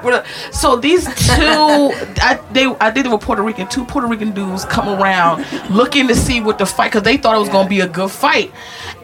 [0.54, 1.12] so these two,
[2.22, 3.68] I, they, I think they were Puerto Rican.
[3.68, 7.36] Two Puerto Rican dudes come around looking to see what the fight, because they thought
[7.36, 8.52] it was gonna be a good fight.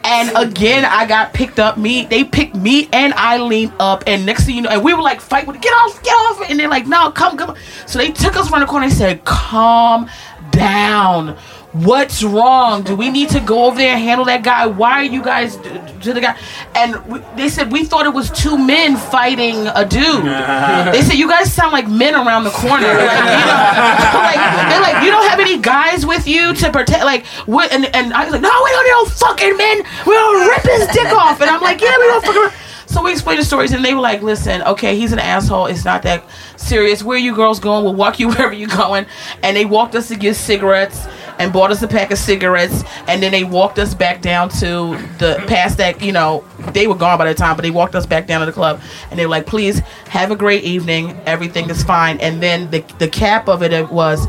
[0.03, 1.77] And again, I got picked up.
[1.77, 5.01] Me, they picked me and Eileen up, and next thing you know, and we were
[5.01, 7.55] like, "Fight with, get off, get off!" And they're like, "No, come, come."
[7.87, 8.85] So they took us around the corner.
[8.85, 10.09] and said, "Calm
[10.51, 11.37] down."
[11.75, 12.83] What's wrong?
[12.83, 14.65] Do we need to go over there and handle that guy?
[14.65, 15.69] Why are you guys d-
[16.03, 16.37] to the guy?
[16.73, 20.23] And we, they said we thought it was two men fighting a dude.
[20.93, 22.87] they said you guys sound like men around the corner.
[22.87, 27.03] Like, you know, like they're like you don't have any guys with you to protect.
[27.03, 27.69] Like what?
[27.73, 29.77] And, and I was like, no, we don't need no fucking men.
[30.07, 31.41] We don't rip his dick off.
[31.41, 32.57] And I'm like, yeah, we don't fucking.
[32.87, 35.65] So we explained the stories, and they were like, "Listen, okay, he's an asshole.
[35.65, 36.23] It's not that
[36.55, 37.03] serious.
[37.03, 37.83] Where you girls going?
[37.83, 39.05] We'll walk you wherever you're going."
[39.43, 41.05] And they walked us to get cigarettes
[41.39, 44.97] and bought us a pack of cigarettes, and then they walked us back down to
[45.19, 46.43] the past that you know
[46.73, 48.81] they were gone by the time, but they walked us back down to the club,
[49.09, 51.19] and they were like, "Please have a great evening.
[51.25, 54.27] Everything is fine." And then the the cap of it was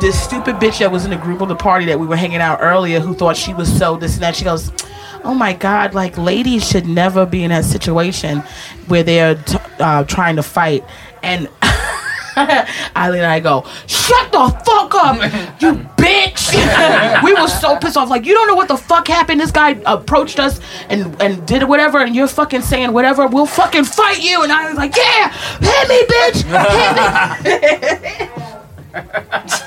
[0.00, 2.40] this stupid bitch that was in the group of the party that we were hanging
[2.40, 4.36] out earlier who thought she was so this and that.
[4.36, 4.70] She goes,
[5.24, 8.42] Oh my God, like ladies should never be in that situation
[8.86, 10.84] where they're t- uh, trying to fight.
[11.22, 11.48] And
[12.96, 15.16] Eileen and I go, Shut the fuck up,
[15.60, 17.22] you bitch.
[17.24, 18.08] we were so pissed off.
[18.08, 19.40] Like, you don't know what the fuck happened.
[19.40, 23.26] This guy approached us and, and did whatever, and you're fucking saying whatever.
[23.26, 24.42] We'll fucking fight you.
[24.42, 27.42] And I was like, Yeah, hit me, bitch.
[27.42, 28.44] Hit me.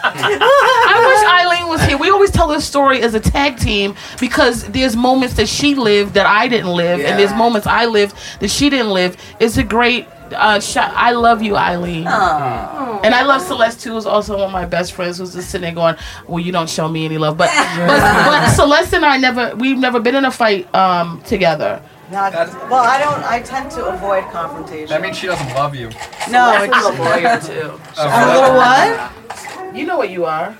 [0.04, 1.98] I wish Eileen was here.
[1.98, 6.16] We always tell this story as a tag team because there's moments that she lived
[6.16, 9.18] that I didn't live, and there's moments I lived that she didn't live.
[9.40, 10.94] It's a great uh, shot.
[10.96, 12.08] I love you, Eileen.
[12.08, 13.94] And I love Celeste too.
[13.94, 15.18] Who's also one of my best friends.
[15.18, 15.96] Who's just sitting there going,
[16.28, 19.78] "Well, you don't show me any love." But but, but Celeste and I never we've
[19.78, 21.82] never been in a fight um, together.
[22.12, 22.34] Not,
[22.70, 23.24] well, I don't.
[23.24, 24.90] I tend to avoid confrontation.
[24.90, 25.90] That means she doesn't love you.
[26.30, 27.80] no, I'm it's, a lawyer too.
[27.98, 29.76] A little what?
[29.76, 30.58] You know what you are.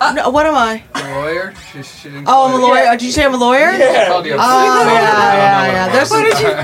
[0.00, 0.82] Uh, no, what am I?
[0.94, 1.52] A lawyer?
[1.72, 2.84] She, she didn't Oh, I'm a call you- lawyer.
[2.88, 3.72] Oh, did you say I'm a lawyer?
[3.74, 4.94] She called you a Oh, pussy.
[4.94, 5.88] yeah, yeah, yeah.
[5.92, 6.48] There's, What did you?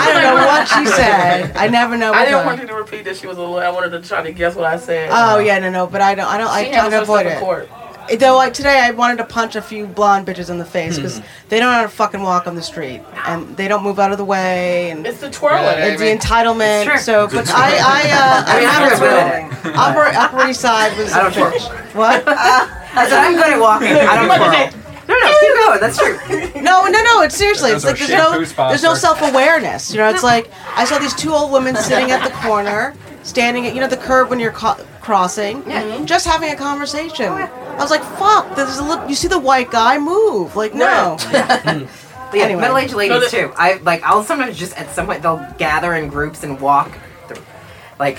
[0.00, 1.56] I don't know what she said.
[1.56, 2.12] I never know.
[2.12, 3.64] I didn't the- want you to repeat that she was a lawyer.
[3.66, 5.10] I wanted to try to guess what I said.
[5.12, 6.26] Oh yeah, no, no, but I don't.
[6.26, 6.48] I don't.
[6.48, 7.38] I She try handles to avoid it.
[7.38, 7.68] court.
[8.18, 11.20] Though, like today, I wanted to punch a few blonde bitches in the face because
[11.48, 14.12] they don't know how to fucking walk on the street and they don't move out
[14.12, 15.78] of the way and It's the twirling.
[15.78, 16.18] it's the Amy.
[16.18, 16.84] entitlement.
[16.84, 16.98] true.
[16.98, 19.16] So, but I, I, uh, I mean, I'm Upper, good
[19.74, 21.50] at Upper, Upper East Side was I a don't twirl.
[21.52, 21.94] bitch.
[21.94, 22.24] What?
[22.28, 23.88] I said I'm good at walking.
[23.88, 24.80] I don't twirl.
[25.06, 25.80] No, no, keep going.
[25.80, 26.62] That's true.
[26.62, 27.20] No, no, no.
[27.22, 27.72] It's seriously.
[27.72, 28.96] It's Those like are there's no, shampoo there's no there.
[28.98, 29.92] self awareness.
[29.92, 33.66] You know, it's like I saw these two old women sitting at the corner, standing
[33.66, 36.04] at you know the curb when you're co- crossing, mm-hmm.
[36.04, 37.26] just having a conversation.
[37.26, 40.54] Oh, I was like, "Fuck!" There's a li- you see the white guy move.
[40.54, 41.16] Like, no.
[42.30, 42.62] But yeah, Anyway.
[42.62, 43.52] middle-aged ladies No, the- too.
[43.56, 44.02] I like.
[44.02, 46.90] I'll sometimes just at some point they'll gather in groups and walk,
[47.28, 47.42] through,
[48.00, 48.18] like,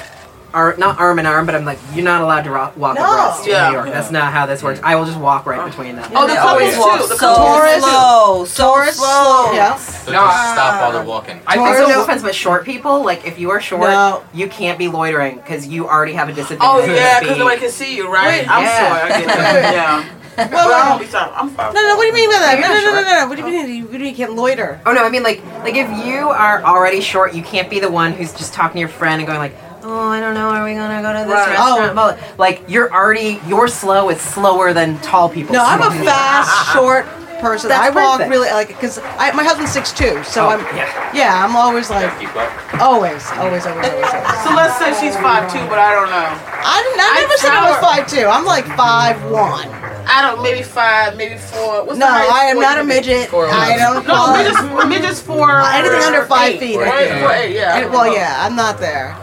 [0.55, 3.03] ar- not arm in arm, but I'm like, you're not allowed to ro- walk No.
[3.03, 3.65] abreast Yeah.
[3.67, 3.89] in New York.
[3.91, 4.79] That's not how this works.
[4.83, 6.09] I will just walk right between them.
[6.15, 7.07] Oh, the They couples always walk too.
[7.09, 7.83] The so couples.
[7.83, 9.51] slow, so Taurus, slow.
[9.53, 9.75] Yeah.
[9.75, 11.41] So No, just stop while they're walking.
[11.45, 12.01] I Also, think no so.
[12.03, 14.23] offense, but short people, like if you are short, No.
[14.33, 16.89] you can't be loitering because you already have a disadvantage.
[16.89, 17.25] Oh yeah, speed.
[17.25, 18.41] because nobody can see you, right?
[18.41, 18.77] Wait, I'm yeah.
[18.89, 19.73] sorry, I get that.
[19.75, 20.05] Yeah.
[20.37, 21.31] Well, But I well, won't be sorry.
[21.33, 21.73] I'm fine.
[21.73, 21.95] no, no.
[21.95, 22.59] What do you mean by that?
[22.59, 23.27] You're No, no, no, no, no.
[23.29, 23.73] What do you mean?
[23.73, 24.81] You, what do you mean you can't loiter?
[24.85, 27.89] Oh no, I mean like like if you are already short, you can't be the
[27.89, 30.63] one who's just talking to your friend and going like, oh, I don't know, are
[30.65, 31.49] we gonna go to this Right.
[31.49, 31.91] restaurant?
[31.91, 31.95] Oh.
[31.95, 35.53] Well, Like you're already your slow is slower than tall people.
[35.53, 37.05] No, I'm a fast, short
[37.39, 37.69] person.
[37.69, 38.31] That's I walk perfect.
[38.31, 41.11] really like because my husband's six two, so Oh, I'm yeah.
[41.13, 41.45] yeah.
[41.45, 42.11] I'm always like
[42.79, 43.85] always, always, always, always.
[43.85, 44.43] always.
[44.43, 46.29] So let's say she's five two, but I don't know.
[46.67, 47.01] I didn't.
[47.01, 48.25] I I never said I was five two.
[48.25, 49.67] I'm like five one.
[50.07, 50.41] I don't.
[50.43, 51.83] Maybe five, maybe four.
[51.83, 52.93] What's No, the I am not a you can be?
[53.09, 53.29] midget.
[53.29, 54.05] Four I don't.
[54.07, 55.59] No, midget's, midget's four.
[55.61, 56.77] Anything under five eight, feet.
[56.77, 57.07] Right?
[57.07, 57.19] Yeah.
[57.21, 57.77] Four, eight, yeah.
[57.79, 59.15] And- well, yeah, I'm not there.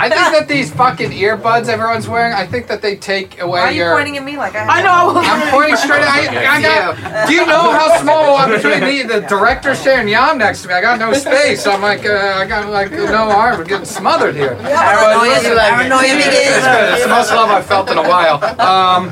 [0.00, 3.68] I think that these fucking earbuds everyone's wearing, I think that they take away Why
[3.68, 3.94] are you your.
[3.94, 4.80] pointing at me like I?
[4.80, 5.12] I know.
[5.20, 6.00] I'm pointing straight.
[6.02, 7.28] at I, I got.
[7.28, 10.74] Do you know how small I'm between me, the director Sharon Yam next to me?
[10.74, 11.66] I got no space.
[11.66, 13.60] I'm like, uh, I got like no arm.
[13.60, 14.54] I'm getting smothered here.
[14.56, 16.64] Paranoia, But listen, paranoia It's begins.
[16.64, 16.92] good.
[16.94, 18.42] It's the most love I've felt in a while.
[18.60, 19.10] Um,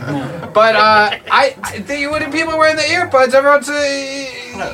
[0.54, 1.54] but uh, I,
[1.86, 3.74] the, when people wearing the earbuds, everyone's uh,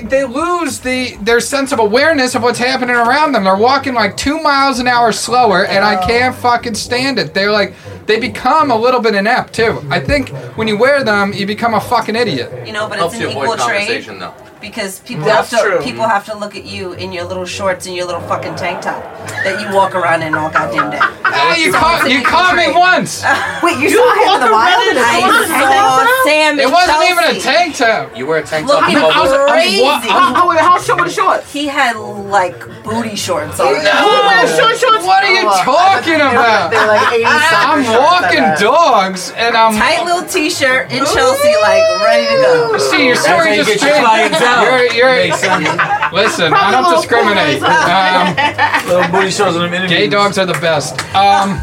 [0.09, 3.45] they lose the their sense of awareness of what's happening around them.
[3.45, 7.35] They're walking like two miles an hour slower, and I can't fucking stand it.
[7.35, 7.75] They're like
[8.07, 9.83] they become a little bit inept too.
[9.91, 12.67] I think when you wear them, you become a fucking idiot.
[12.67, 14.35] You know, but Helps it's you an avoid equal trade conversation though.
[14.65, 15.83] Because people That's have to true.
[15.85, 18.81] people have to look at you in your little shorts and your little fucking tank
[18.81, 19.03] top
[19.45, 20.99] that you walk around in all goddamn day.
[21.01, 22.77] Ah, you So caught you caught me trade.
[22.77, 23.21] once.
[23.63, 24.81] Wait, you, saw him in the wild?
[24.89, 26.09] in a I tank top?
[26.09, 26.53] saw Sam.
[26.59, 28.17] It wasn't even a tank top.
[28.17, 28.81] You were a tank top.
[28.81, 29.37] Looking I was- it.
[29.37, 29.83] I was crazy.
[29.83, 31.53] wa- How, how, short were the shorts?
[31.53, 33.69] He had like booty shorts on.
[33.69, 35.05] Who wears short shorts?
[35.05, 36.71] What are you talking about?
[36.73, 39.75] They're like eighty I'm walking dogs and I'm.
[39.77, 42.79] Tight little t-shirt in Chelsea, like ready to go.
[42.79, 44.35] See, your story you just changed.
[44.55, 44.95] Clientele.
[44.95, 45.63] You're, you're, Hey, son,
[46.13, 47.63] listen, I don't discriminate.
[47.63, 49.91] Um, little booty shows on them interviews.
[49.99, 50.99] gay dogs are the best.
[51.15, 51.61] Um,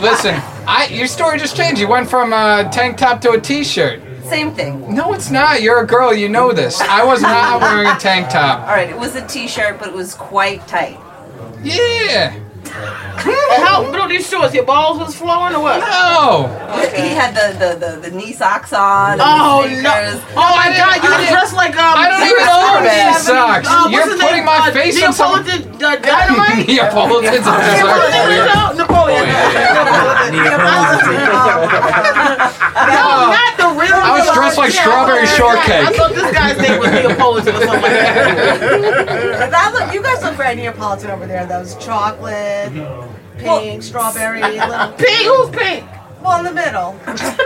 [0.00, 0.34] listen,
[0.66, 1.80] I, your story just changed.
[1.80, 4.02] You went from a tank top to a t-shirt.
[4.24, 4.94] Same thing.
[4.94, 5.60] No, it's not.
[5.62, 6.14] You're a girl.
[6.14, 6.80] You know this.
[6.80, 8.60] I was not wearing a tank top.
[8.68, 10.98] All right, it was a t-shirt, but it was quite tight.
[11.62, 12.38] Yeah.
[12.70, 14.54] And how little these shorts?
[14.54, 15.80] Your balls was flowing or what?
[15.80, 16.48] No.
[16.94, 19.18] He had the, the, the, the knee socks on.
[19.20, 19.92] Oh no!
[20.38, 21.02] Oh my God!
[21.02, 21.98] You were dressed like um.
[21.98, 22.96] I don't even own Service.
[22.96, 23.68] these socks.
[23.68, 24.44] Uh, You're putting name?
[24.46, 25.44] my Uh, face in some.
[25.44, 26.66] Neapolitan uh, dynamite.
[26.66, 27.44] Neapolitans.
[27.46, 29.26] I'm just Neapolitan, no, Napoleon.
[32.80, 33.94] No, not the real.
[33.98, 35.84] I was dressed like strawberry shortcake.
[35.86, 39.50] I thought this guy's name was Neapolitan or something like that.
[39.70, 41.46] That you guys look very Neapolitan over there.
[41.46, 42.59] Those chocolate,
[43.38, 44.92] pink, strawberry, little.
[44.92, 45.26] Pink?
[45.26, 45.84] Who's pink?
[46.22, 47.00] Well, in the middle.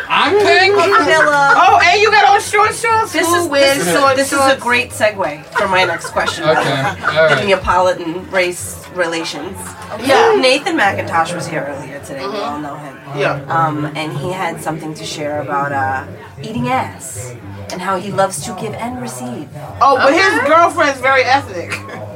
[0.09, 0.75] I'm pink.
[0.75, 1.53] Vanilla.
[1.57, 3.13] Oh, and you got on short shorts.
[3.13, 4.55] This Who is, wears this, is a, short this is shorts?
[4.57, 6.43] a great segue for my next question.
[6.43, 7.45] Okay, about all The.
[7.45, 9.57] Neapolitan race relations.
[10.03, 10.37] Yeah.
[10.41, 12.27] Nathan McIntosh was here earlier today.
[12.27, 12.97] We all know him.
[13.17, 13.45] Yeah.
[13.49, 16.05] Um, and he had something to share about uh,
[16.43, 17.33] eating ass
[17.71, 19.49] and how he loves to give and receive.
[19.81, 21.71] Oh, but his girlfriend's very ethnic.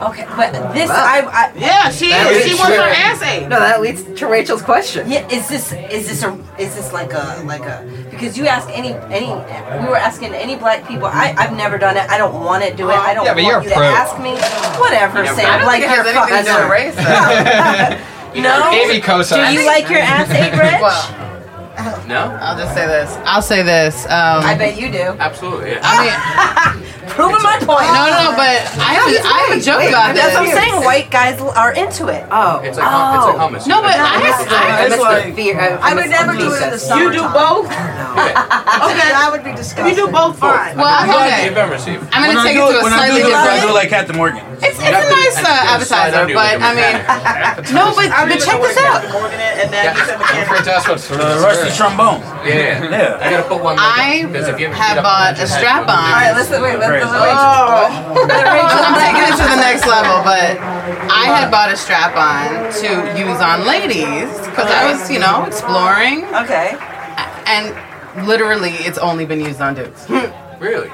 [0.00, 2.44] Okay, but this I, I Yeah, she That is.
[2.44, 2.92] is She wants her true.
[2.92, 3.48] ass ate.
[3.48, 5.10] No, that leads to Rachel's question.
[5.10, 8.68] Yeah, is this is this a is this like a like a because you ask
[8.68, 9.26] any any
[9.82, 12.74] we were asking any black people I I've never done it I don't want to
[12.76, 13.84] do it I don't Yeah, but want you're you to pro.
[13.86, 14.32] ask me
[14.78, 16.94] whatever Yeah, Sam I don't like think it you're has anything to do race.
[18.36, 18.40] though.
[18.42, 19.34] no Amy Cosa.
[19.36, 21.35] do you like your ass ate Rich Well,
[22.06, 22.38] No?
[22.40, 23.10] I'll just say this.
[23.24, 24.04] I'll say this.
[24.06, 25.70] Um, I bet you do Absolutely.
[25.72, 25.80] Yeah.
[25.82, 29.60] I mean, proving my point no, no, no, but I have, a, I have a
[29.62, 30.38] joke Wait, about that's this.
[30.38, 32.60] what I'm saying white guys are into it Oh.
[32.62, 33.64] It's like hum- it's like hummus.
[33.66, 34.34] No, but You I, know?
[34.46, 35.54] I, I missed the fear.
[35.58, 37.04] I, I would never do it in the summer.
[37.10, 37.66] You do both?
[37.66, 39.86] Okay, that would be disgusting.
[39.90, 40.76] You do both fine.
[40.76, 41.48] well, okay.
[41.48, 42.00] Give and receive.
[42.12, 43.42] I'm When gonna I take do it to a when I slightly do it, I
[43.42, 43.74] do it different.
[43.74, 44.42] like Captain Morgan.
[44.62, 46.94] It's, it's a nice uh, appetizer, but I mean,
[47.76, 49.04] no, but, but check this out.
[49.12, 50.56] Morgan and then he said I'm
[51.76, 52.20] afraid to ask what's The rusty trombone.
[52.46, 52.90] Yeah.
[52.90, 53.18] Yeah.
[53.20, 53.76] I gotta put one.
[53.78, 55.86] I because if you ever have bought a strap on.
[55.86, 56.50] do all right this.
[56.50, 57.10] let's wait let, let, Crazy.
[57.10, 58.26] let, oh.
[58.86, 60.58] I'm taking it to the next level, but
[61.10, 65.44] I had bought a strap on to use on ladies because I was, you know,
[65.44, 66.78] exploring, okay
[67.46, 70.08] and literally it's only been used on dudes.
[70.58, 70.90] Really?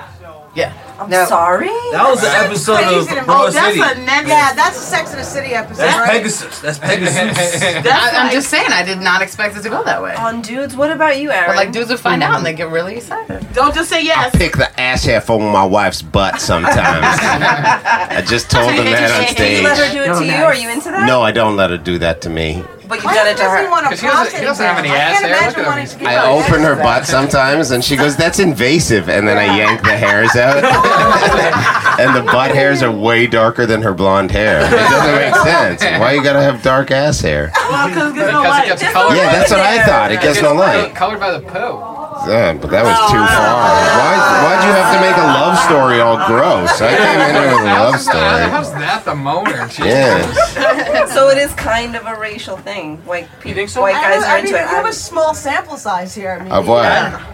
[0.54, 0.72] Yeah.
[1.02, 1.24] I'm No.
[1.26, 3.20] sorry That was the episode of crazy to me.
[3.26, 3.80] Broad Oh, that's City.
[3.80, 4.28] a next.
[4.28, 6.10] Yeah, that's a Sex in the City episode, That's right?
[6.10, 6.60] Pegasus.
[6.60, 7.60] That's Pegasus.
[7.82, 10.14] That's I, I'm like- just saying, I did not expect it to go that way.
[10.14, 12.58] on dudes what about you Aaron But like dudes would find out and they mm-hmm.
[12.58, 13.46] get really excited.
[13.52, 14.34] Don't just say yes.
[14.34, 16.76] I pick the ass hair from my wife's butt sometimes.
[16.76, 20.54] I just told them that on do you let her do it to you are
[20.54, 22.62] you into that No, I don't let her do that to me.
[22.92, 24.44] But you've Why done it to does he her want a 'Cause he doesn't- he
[24.44, 25.00] prostate doesn't have any exam?
[25.00, 25.32] I ass can't hair.
[25.32, 25.66] imagine Look at him.
[25.72, 26.84] wanting to get I an open her exam.
[26.86, 30.62] butt sometimes, and she goes, "That's invasive," and then I yank the hairs out,
[32.00, 34.60] and the butt hairs are way darker than her blonde hair.
[34.60, 35.34] It doesn't make
[35.80, 35.82] sense.
[36.00, 37.50] Why you gotta have dark ass hair?
[37.70, 38.66] Well, because it gets no Because it light.
[38.78, 39.16] gets colored.
[39.16, 40.12] Yeah, that's what I thought.
[40.12, 40.94] It gets no light.
[40.94, 42.01] Colored by the poo.
[42.28, 43.58] Yeah, but that was too far.
[43.98, 44.14] Why?
[44.42, 46.80] Why'd you have to make a love story all gross?
[46.80, 48.50] I came in here with a love How's that, story.
[48.50, 49.68] how's that the moaner?
[49.68, 50.56] Jesus.
[50.56, 51.06] Yeah.
[51.06, 53.80] so it is kind of a racial thing white people You think so?
[53.82, 55.76] white I guys don't- are I into mean, it you have a I'm- small sample
[55.76, 56.38] size here.
[56.40, 56.84] I mean, Of what?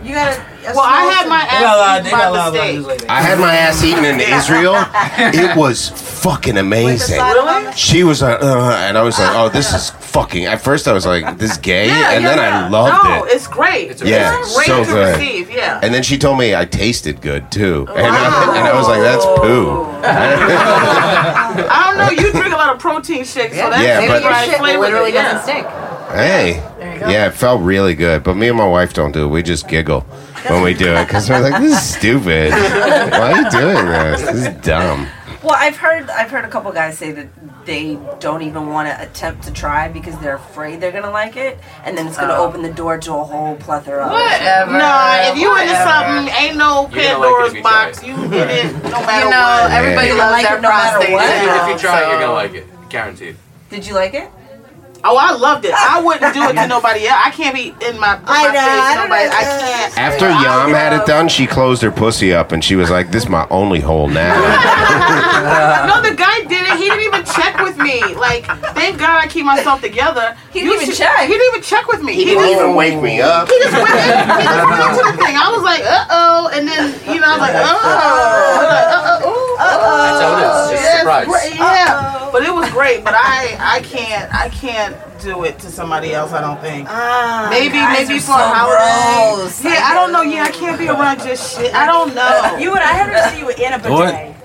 [0.04, 2.28] You got a, a Well, I small had my They got ass They eaten got
[2.28, 2.74] a by lot of black mistake.
[2.76, 3.10] dudes like that.
[3.10, 4.76] I had my ass eaten in Israel.
[5.48, 5.88] It was
[6.22, 7.20] fucking amazing.
[7.20, 7.72] Really?
[7.76, 10.46] She was like, uh, and I was like, oh, this is fucking.
[10.46, 12.66] At first, I was like, this is gay, Yeah, and yeah, then yeah.
[12.66, 13.34] I loved no, it.
[13.34, 13.90] it's great.
[13.90, 15.18] It's Yeah, It's great so to good.
[15.20, 15.50] receive.
[15.50, 15.80] Yeah.
[15.82, 19.00] And then she told me I tasted good too, and, I, and I was like,
[19.00, 19.84] that's poo.
[20.04, 22.10] I don't know.
[22.22, 24.58] You drink a lot of protein shakes, so that's Yeah, Maybe but- your right shit
[24.58, 24.80] flavor.
[24.80, 25.32] literally yeah.
[25.32, 25.66] doesn't stink.
[26.12, 26.52] hey,
[27.00, 28.22] yeah, it felt really good.
[28.22, 29.28] But me and my wife don't do it.
[29.28, 30.00] We just giggle
[30.48, 32.52] when we do it because we're like, this is stupid.
[32.52, 34.22] Why are you doing this?
[34.22, 35.06] This is dumb.
[35.42, 37.28] Well, I've heard I've heard a couple guys say that
[37.64, 41.58] they don't even want to attempt to try because they're afraid they're gonna like it,
[41.84, 42.44] and then it's gonna oh.
[42.48, 44.04] open the door to a whole plethora.
[44.04, 44.72] of Whatever.
[44.72, 48.02] Nah, if you into something, ain't no You're like Pandora's if you try box.
[48.02, 49.70] You get it no matter You know, what.
[49.70, 50.14] everybody Yeah.
[50.14, 51.12] loves Like their it no matter prostate.
[51.12, 51.46] what.
[51.46, 52.88] now, If you try it, you're gonna like it.
[52.88, 53.36] Guaranteed.
[53.70, 54.30] Did you like it?
[55.04, 55.72] Oh, I loved it.
[55.74, 57.20] I wouldn't do it to nobody else.
[57.24, 58.82] I can't be in my, in my I know, face.
[58.82, 59.24] I don't Nobody.
[59.28, 59.36] know.
[59.36, 59.98] I can't.
[59.98, 63.24] After Yam had it done, she closed her pussy up and she was like, "This
[63.24, 64.34] is my only hole now."
[65.88, 66.76] No, the guy did it.
[66.78, 68.02] He didn't even check with me.
[68.14, 70.36] Like, thank God I keep myself together.
[70.52, 71.20] He didn't You even should- check.
[71.22, 72.12] He didn't even check with me.
[72.14, 73.48] He didn't even wake me up.
[73.48, 73.96] He just went, in,
[74.38, 75.36] he just went into the thing.
[75.36, 77.78] I was like, uh oh, and then you know, I was like, oh,
[78.68, 80.70] like, uh oh, ooh, That's how it is.
[80.72, 81.26] Just yeah, surprise.
[81.26, 82.28] great, yeah.
[82.32, 83.04] But it was great.
[83.04, 86.32] But I, I can't, I can't do it to somebody else.
[86.32, 86.84] I don't think.
[87.50, 89.42] maybe, guys maybe are for a so holiday.
[89.42, 89.64] gross.
[89.64, 90.22] Yeah, I don't know.
[90.22, 91.74] Yeah, I can't be around just shit.
[91.74, 92.56] I don't know.
[92.58, 92.82] You would.
[92.82, 94.12] I had to see you in a What?
[94.12, 94.36] bidet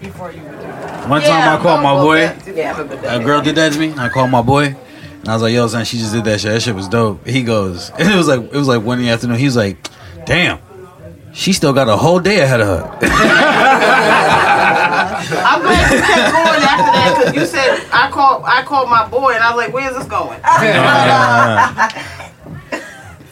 [0.00, 0.73] before you would do that.
[1.08, 2.32] One Yeah, time I called my boy.
[2.54, 3.92] Yeah, A girl did that to me.
[3.96, 4.74] I called my boy,
[5.20, 6.52] and I was like, "Yo, son, she just did that shit.
[6.52, 9.04] That shit was dope." He goes, and it was like it was like one in
[9.06, 9.38] the afternoon.
[9.38, 9.76] He was like,
[10.26, 10.58] "Damn,
[11.32, 12.84] She still got a whole day ahead of her.
[15.26, 19.06] I'm glad you kept going after that because you said I called I called my
[19.08, 20.38] boy and I was like, where's this going?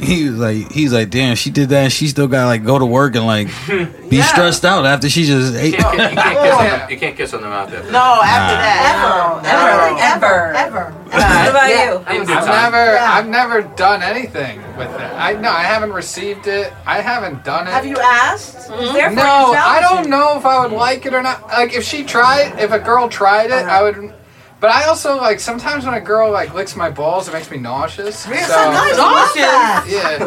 [0.02, 1.84] he was like, he's like, damn, she did that.
[1.84, 4.24] and She still got like go to work and like be Yeah.
[4.26, 5.72] stressed out after she just ate.
[5.74, 8.56] You can't, you can't kiss on, you can't kiss on the mouth after No, after
[8.56, 9.42] that.
[9.44, 10.80] Ever, ever, Ever.
[10.80, 11.02] ever.
[11.12, 12.04] What about you?
[12.06, 15.00] I've I've never, I've never done anything with it.
[15.00, 16.72] I no, I haven't received it.
[16.86, 17.70] I haven't done it.
[17.70, 18.56] Have you asked?
[18.56, 18.94] Is mm-hmm.
[18.94, 19.22] there for No.
[19.54, 21.46] I don't know if I would like it or not.
[21.48, 23.70] Like if she tried, if a girl tried it, uh-huh.
[23.70, 24.14] I would.
[24.62, 27.58] But I also like sometimes when a girl like licks my balls, it makes me
[27.58, 28.20] nauseous.
[28.20, 28.96] So Nice.
[28.96, 29.90] Nauseous.
[29.92, 30.18] yeah,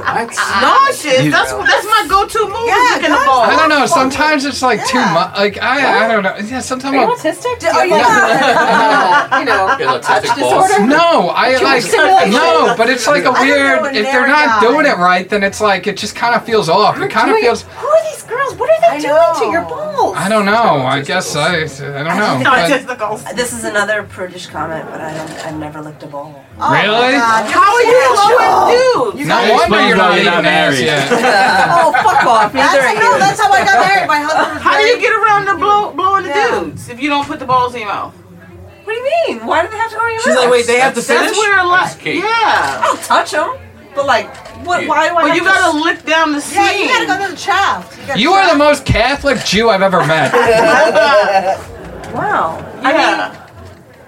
[0.61, 1.31] Nauseous.
[1.31, 2.67] That's that's my go-to move.
[2.67, 3.41] Yeah, licking the guys- ball.
[3.43, 3.85] I don't know.
[3.85, 5.37] Sometimes it's like too much.
[5.37, 6.35] Like I, I don't know.
[6.35, 6.95] Yeah, sometimes.
[6.95, 7.59] Are you I'll- autistic?
[7.59, 10.67] Do Are you you have, you know, autistic touch balls.
[10.67, 10.85] disorder?
[10.87, 11.83] No, I like
[12.29, 13.95] no, but it's like a weird.
[13.95, 14.67] If they're not guy.
[14.67, 16.99] doing it right, then it's like it just kind of feels off.
[16.99, 17.61] It kind of feels.
[17.63, 18.55] Who are these girls?
[18.55, 19.39] What are they I doing know.
[19.39, 20.17] to your balls?
[20.17, 20.85] I don't know.
[20.85, 21.63] I guess I.
[21.63, 23.17] I don't know.
[23.33, 25.29] This is another prudish comment, but I don't.
[25.45, 26.33] I've never licked a ball.
[26.59, 27.13] Oh, Really?
[27.13, 27.45] God.
[27.45, 29.27] How are you low dudes?
[29.27, 30.79] no wonder you're why not you're not eating married.
[30.79, 31.11] yet.
[31.77, 32.53] Oh, fuck off.
[32.53, 33.19] That's, Neither are no, you.
[33.19, 34.07] that's how I got married.
[34.07, 36.59] My husband was How do you very- get around the blow blowing the Yeah.
[36.59, 38.13] dudes if you don't put the balls in your mouth?
[38.15, 39.45] What do you mean?
[39.45, 40.43] Why do they have to go in your She's mouth?
[40.45, 41.25] like, wait, they have to finish?
[41.27, 41.81] That's where a lot.
[41.85, 42.17] That's key.
[42.19, 42.81] Yeah.
[42.83, 43.57] I'll touch them,
[43.93, 44.27] but like,
[44.65, 44.87] what?
[44.87, 45.21] Why do I?
[45.21, 46.57] But have you to gotta lick down the seam.
[46.63, 48.07] Yeah, you gotta go to the shaft.
[48.07, 48.57] gotta You are the shaft.
[48.59, 50.33] most Catholic Jew I've ever met.
[52.15, 52.59] Wow.
[52.81, 53.44] Yeah.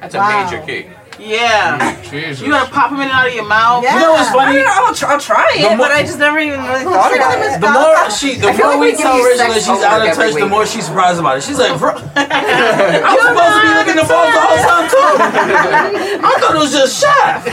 [0.02, 0.90] That's a major key.
[1.20, 1.98] Yeah.
[1.98, 2.42] Mm, Jesus.
[2.46, 3.82] You gotta pop them in and out of your mouth.
[3.84, 3.96] Yeah.
[3.96, 4.58] You know what's I funny?
[4.58, 7.18] mean, I'll, try, I'll try it, more- but I just never even really thought Look
[7.18, 7.62] about at them as it.
[7.66, 10.08] The more she, the more like we we tell you Rachel that she's out of
[10.14, 11.44] every touch, the more she's surprised about it.
[11.44, 16.22] She's like, bro, I was supposed to be looking the balls the whole time too.
[16.22, 17.50] I thought it was just shaft.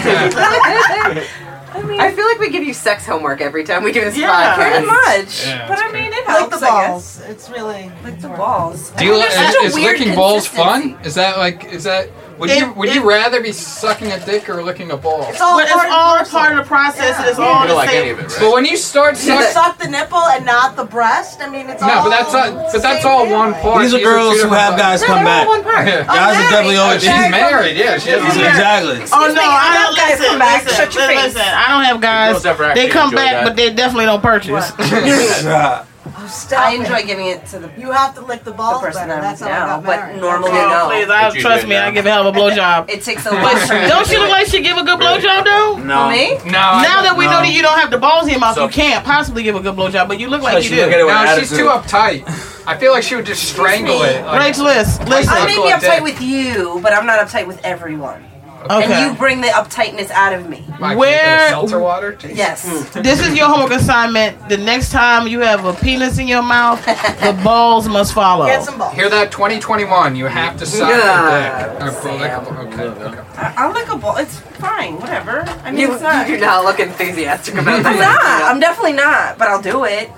[1.74, 4.16] I mean, I feel like we give you sex homework every time we do this
[4.16, 4.54] Yeah.
[4.54, 5.24] Pretty podcast.
[5.24, 5.46] much.
[5.46, 6.60] Yeah, but I mean, it Like helps.
[6.60, 6.88] the I guess.
[6.90, 7.20] balls.
[7.28, 7.90] It's really.
[8.04, 8.90] Like the balls.
[8.90, 10.96] Do you, I mean, is, such is licking balls fun?
[11.02, 14.18] Is that like is that would It- you would it- you rather be sucking a
[14.20, 15.26] dick or licking a ball?
[15.30, 17.68] It's all But it's part and all part of the process and it's all don't
[17.68, 18.18] the like any same.
[18.18, 21.40] of it, But when you start You suck the nipple and not the breast.
[21.40, 21.88] I mean, it's all.
[21.88, 23.82] no, but that's not, but that's same all one part.
[23.82, 25.48] These are two girls who have guys No, come they're all back.
[25.48, 25.86] one part.
[25.86, 26.02] Yeah.
[26.04, 27.02] Guys are definitely Oh, always.
[27.02, 27.76] she's married.
[27.76, 28.36] Yeah, she has.
[28.36, 29.00] Exactly.
[29.12, 30.64] Oh no, I I don't have guys listen, come back.
[30.64, 31.36] listen, Shut your face.
[31.36, 32.42] I don't have guys.
[32.74, 34.72] They come back, but they definitely don't purchase.
[36.28, 36.80] Stop I it.
[36.80, 39.14] enjoy giving it to the, You have to lick the the balls person better.
[39.14, 40.20] I'm That's with how I now, got but married.
[40.20, 40.88] normally Oh, no.
[40.88, 41.86] please, I, trust me, now.
[41.86, 42.88] I give a hell of a blowjob.
[42.94, 43.86] It takes a lot for me.
[43.88, 45.76] Don't you look like she give a good blowjob though?
[45.82, 46.08] No.
[46.10, 46.36] me?
[46.44, 48.64] No, Now that we know that you don't have the balls in your mouth, So-
[48.64, 50.98] you can't possibly give a good blowjob, but you look like She you look at
[50.98, 51.06] it do.
[51.06, 52.22] with no, she's too uptight.
[52.66, 54.24] I feel like she would just strangle it.
[54.24, 55.34] Like, Rach, listen, I listen.
[55.46, 58.24] may Cool be uptight with you, but I'm not uptight with everyone.
[58.64, 58.84] Okay.
[58.92, 60.64] And you bring the uptightness out of me.
[60.78, 62.12] Why, Where- can you put a seltzer water?
[62.14, 62.34] Jeez.
[62.36, 62.64] Yes.
[62.94, 63.02] Hmm.
[63.02, 64.48] This is your homework assignment.
[64.48, 68.46] The next time you have a penis in your mouth, the balls must follow.
[68.46, 68.94] Get some balls.
[68.94, 69.30] Hear that?
[69.30, 70.16] 2021.
[70.16, 71.72] You have to suck Yeah.
[71.76, 72.04] a dick.
[72.04, 72.32] Or lick
[72.74, 72.82] okay.
[73.04, 73.20] okay.
[73.36, 74.16] I- I'll lick a ball.
[74.16, 74.98] It's fine.
[74.98, 75.40] Whatever.
[75.64, 76.28] I mean, You, it's not.
[76.28, 77.86] you do not look enthusiastic about that.
[77.86, 78.50] I'm not.
[78.54, 79.36] I'm definitely not.
[79.38, 80.10] But I'll do it.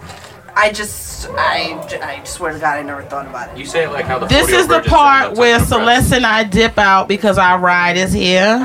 [0.58, 3.58] I just, I, I swear to God, I never thought about it.
[3.58, 6.12] You say it like how the This is the part where "Don't touch my Celeste
[6.14, 8.56] and I dip out because our ride is here.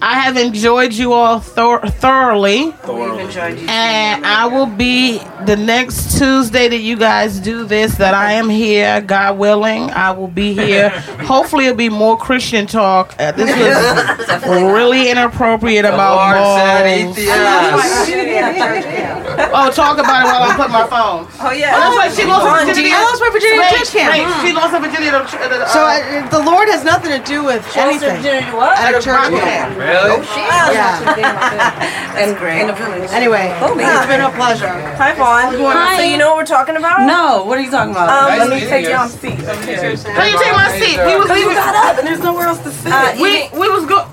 [0.00, 2.66] I have enjoyed you all thor- thoroughly.
[2.66, 3.66] We've enjoyed you.
[3.68, 8.48] And I will be the next Tuesday that you guys do this, that I am
[8.48, 9.90] here, God willing.
[9.90, 10.90] I will be here.
[11.26, 13.14] Hopefully, it'll be more Christian talk.
[13.18, 14.42] Uh, this was
[14.72, 18.97] really inappropriate about Lord said, balls.
[19.38, 19.54] Eat the ass.
[19.54, 21.30] Oh, talk about it while I'm putting my phone.
[21.38, 21.72] Oh yeah.
[21.78, 22.12] Oh, that's right.
[22.12, 22.90] She lost her Vaughn, virginity.
[22.90, 24.10] I lost my virginity at Wait, church camp.
[24.12, 25.08] wait, she lost her virginity.
[25.14, 25.98] at a- at So uh,
[26.34, 28.74] the Lord has nothing to do with She lost her anything virginity to what?
[28.78, 29.78] at a church camp.
[29.78, 30.10] Really?
[30.18, 32.18] Oh, she yeah.
[32.18, 32.66] And great.
[33.14, 34.74] Anyway, it's been a pleasure.
[34.98, 35.54] Hi, Vaughn.
[35.54, 37.06] So you know what we're talking about?
[37.06, 38.10] No, what are you talking about?
[38.10, 38.96] Um, let me take you.
[38.98, 39.38] you seat.
[39.38, 40.98] How you take my seat?
[40.98, 42.92] We was you got up and there's nowhere else to sit.
[43.20, 44.06] We we was go.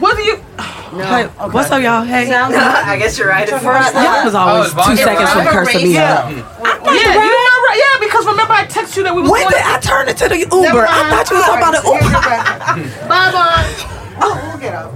[0.00, 0.36] What do you?
[0.56, 2.02] Hey, What's up, y'all?
[2.04, 2.32] Hey.
[2.34, 3.48] I guess you're right.
[3.48, 3.94] It's first.
[3.94, 6.24] Y'all was always Oh, it's two seconds from cursing me Yeah.
[6.24, 6.30] out.
[6.32, 7.76] Yeah, you know, right?
[7.80, 9.52] Yeah, because remember I texted you that we was When going.
[9.54, 10.86] did I turn into the Uber?
[10.88, 13.08] I thought you was talking about the Uber.
[13.08, 14.18] Bye bye.
[14.24, 14.92] Oh, We'll get up.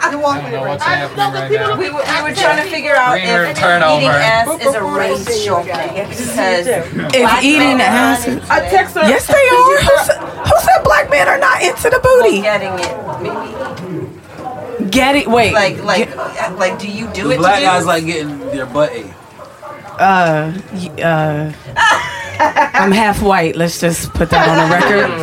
[0.00, 0.68] You're I walking don't know around.
[0.68, 1.76] what's happening right now.
[1.76, 3.96] We were, we were trying to figure out Greener if turnover.
[3.98, 5.72] eating ass is a race joking
[6.08, 6.66] because
[7.14, 8.26] If eating ass.
[8.50, 9.02] I text her.
[9.08, 9.80] Yes, they are.
[9.80, 12.40] Who said, who said black men are not into the booty?
[12.42, 15.26] getting it maybe Get it.
[15.28, 15.52] Wait.
[15.52, 16.08] like like
[16.56, 17.86] like do you do it Black to guys dudes?
[17.86, 19.06] like getting their butt ate.
[19.98, 21.52] uh, y- uh,
[22.74, 23.56] I'm half white.
[23.56, 24.74] Let's just put that on the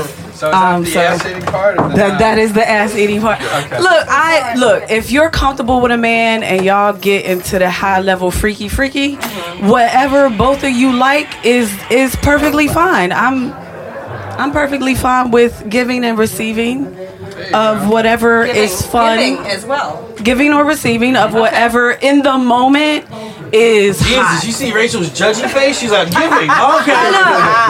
[0.06, 0.22] record.
[0.36, 1.80] So is that Um, the so- ass eating part?
[1.80, 3.42] Or the That, that is the ass eating part.
[3.42, 3.80] Okay.
[3.80, 4.84] Look, I look.
[4.90, 9.16] If you're comfortable with a man and y'all get into the high level freaky freaky,
[9.62, 13.12] whatever both of you like is is perfectly fine.
[13.12, 13.54] I'm
[14.38, 16.86] I'm perfectly fine with giving and receiving
[17.54, 20.08] of whatever Giving- is fun, giving as well.
[20.24, 23.06] giving or receiving of whatever in the moment
[23.54, 24.44] is Jesus, hot.
[24.44, 25.80] you see Rachel's judgy face?
[25.80, 26.50] She's like, giving.
[26.76, 27.12] Okay.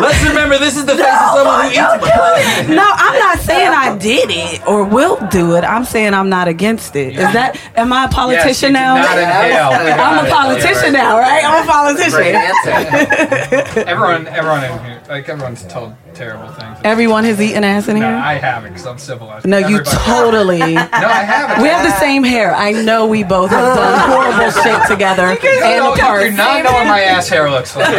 [0.01, 2.69] Let's remember this is the face of someone who eats.
[2.69, 5.63] No, I'm not saying I did it or will do it.
[5.63, 7.13] I'm saying I'm not against it.
[7.13, 7.59] Is that?
[7.75, 8.97] Am I a politician now?
[8.97, 9.71] Not inhale.
[9.99, 11.43] I'm a politician now, right?
[11.43, 12.21] I'm a politician.
[13.87, 16.77] Everyone, everyone in here, like everyone's told terrible things.
[16.83, 18.15] Everyone has eaten ass in No, here.
[18.15, 19.47] I haven't because I'm civilized.
[19.47, 20.59] No, you totally.
[20.75, 21.61] No, I haven't.
[21.63, 22.53] We have the same hair.
[22.53, 26.23] I know we both have done horrible shit together and know- apart.
[26.25, 27.89] You do not know what my ass hair looks like.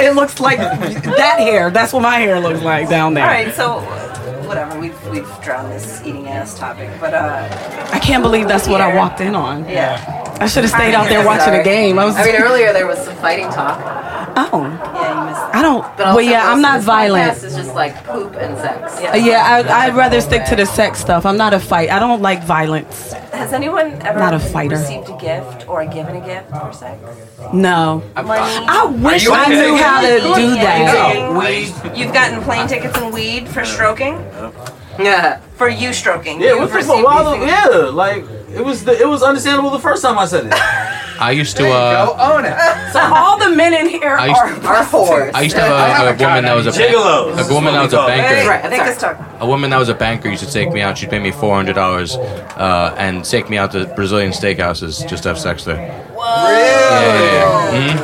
[0.00, 1.70] it looks like that hair.
[1.70, 3.24] That's what my hair looks like down there.
[3.24, 3.80] All right, so
[4.54, 4.78] whatever.
[4.80, 7.48] We've we've drowned this eating ass topic, but uh,
[7.92, 9.68] I can't believe that's what I walked in on.
[9.68, 10.22] yeah.
[10.40, 11.98] I should have stayed out there watching the game.
[11.98, 12.16] I was.
[12.16, 13.78] I mean, earlier there was some fighting talk.
[14.36, 14.62] Oh,
[14.94, 15.13] Yeah,
[15.52, 15.82] I don't.
[15.96, 17.32] But Well, yeah, I'm not of this violent.
[17.38, 19.00] podcast is just like poop and sex.
[19.02, 19.12] Yeah.
[19.12, 21.26] Uh, yeah, I, I'd rather stick to the sex stuff.
[21.26, 21.90] I'm not a fight.
[21.90, 23.12] I don't like violence.
[23.32, 24.76] Has anyone ever Not a fighter.
[24.76, 26.98] received a gift or given a gift for sex?
[27.52, 28.02] No.
[28.14, 28.28] Money.
[28.68, 29.50] I wish you I okay?
[29.50, 31.36] knew how to do that.
[31.38, 31.96] Weed.
[31.98, 34.14] You've gotten plane tickets and weed for stroking.
[34.98, 35.40] Yeah.
[35.56, 36.40] For you stroking.
[36.40, 37.04] Yeah, You've the received fuck?
[37.04, 38.24] Why these the- Yeah, like
[38.54, 38.84] it was.
[38.84, 40.52] The, it was understandable the first time I said it.
[41.20, 41.62] I used to.
[41.62, 42.56] There you Uh, go, own it.
[42.92, 45.30] So all the men in here I used- are Our whores.
[45.34, 47.48] I used to have a, a woman that was a Gigolos.
[47.50, 48.48] a woman that was a banker.
[48.50, 49.42] right, Make that's us all right.
[49.42, 50.98] A woman that was a banker used to take me out.
[50.98, 55.22] She'd pay me four hundred dollars, uh, and take me out to Brazilian steakhouses just
[55.24, 55.76] to have sex there.
[55.76, 57.70] Yeah, yeah, yeah.
[57.70, 58.03] I have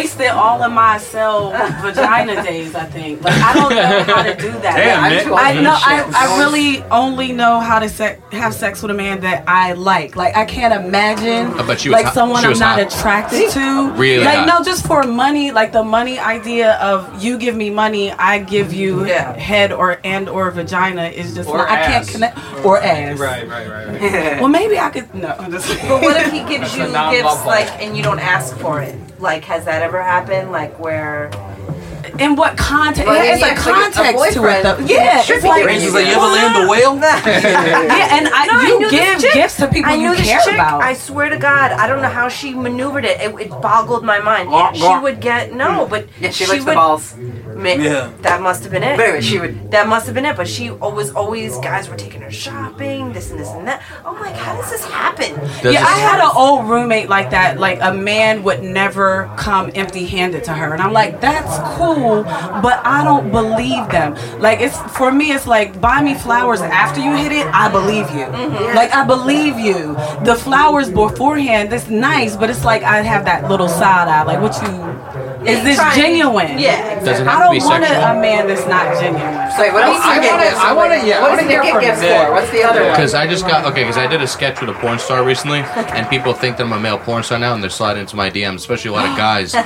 [0.00, 1.50] wasted all of my cell
[1.82, 2.74] vagina days.
[2.74, 4.76] I think, like I don't know how to do that.
[4.76, 5.74] Damn, I, I know.
[5.76, 9.72] I, I really only know how to se- have sex with a man that I
[9.74, 10.16] like.
[10.16, 12.14] Like I can't imagine I bet she like hot.
[12.14, 12.92] someone I'm not hot.
[12.92, 13.90] attracted to.
[13.92, 14.46] Really like hot.
[14.48, 15.50] no, just for money.
[15.50, 19.32] Like the money idea of you give me money, I give you Yeah.
[19.34, 22.12] head or and or vagina is just Or not, I can't ass.
[22.12, 23.18] connect or ass.
[23.18, 23.86] Right, right, right.
[23.88, 24.40] right.
[24.40, 25.12] Well, maybe I could.
[25.14, 28.80] No, But what if he gives That's you gifts like and you don't ask for
[28.80, 28.94] it?
[29.20, 30.52] Like, has that ever happened?
[30.52, 31.30] Like where?
[32.18, 33.06] In what context?
[33.06, 34.78] Well, Yeah, it's yeah, a it's like a context to it, though.
[34.86, 36.96] Yeah, Should it's be like giving Rachel's like, you ever land the whale?
[37.00, 40.40] yeah, and I, No, you knew this give gifts to people I you this care
[40.40, 40.54] chick.
[40.54, 40.82] about.
[40.82, 43.20] I swear to God, I don't know how she maneuvered it.
[43.20, 44.48] It, it boggled my mind.
[44.50, 45.90] Gawk, she would get no, hmm.
[45.90, 46.70] but Yeah, she, she likes would.
[46.72, 47.16] the balls.
[47.16, 48.12] ma- Yeah.
[48.22, 48.96] That must have been it.
[48.96, 49.70] But anyway, she would.
[49.70, 50.36] That must have been it.
[50.36, 53.82] But she was always guys were taking her shopping, this and this and that.
[54.04, 55.34] Oh my, like, how does this happen?
[55.62, 57.58] Does yeah, I had an old roommate like that.
[57.58, 62.80] Like a man would never come empty-handed to her, and I'm like, that's cool, but
[62.84, 64.14] I don't believe them.
[64.40, 67.46] Like it's for me, it's like buy me flowers after you hit it.
[67.46, 68.26] I believe you.
[68.26, 68.76] Mm-hmm.
[68.76, 69.94] Like I believe you.
[70.24, 74.22] The flowers beforehand, that's nice, but it's like I have that little side eye.
[74.22, 75.29] Like what you?
[75.46, 76.58] Is this Trying- genuine?
[76.58, 78.04] Yeah, Does it I have to be don't want a, sexual?
[78.18, 79.50] a man that's not genuine.
[79.56, 80.56] So wait, what else do I you get wanna- gifts?
[80.60, 82.26] I wanna- yeah, What I does he wanna hear get from gifts Nick.
[82.26, 82.32] for?
[82.32, 82.90] What's the other one?
[82.90, 83.82] Because I just got okay.
[83.82, 86.72] Because I did a sketch with a porn star recently, and people think that I'm
[86.72, 89.16] a male porn star now, and they're sliding into my DMs, especially a lot of
[89.16, 89.52] guys.
[89.52, 89.58] Do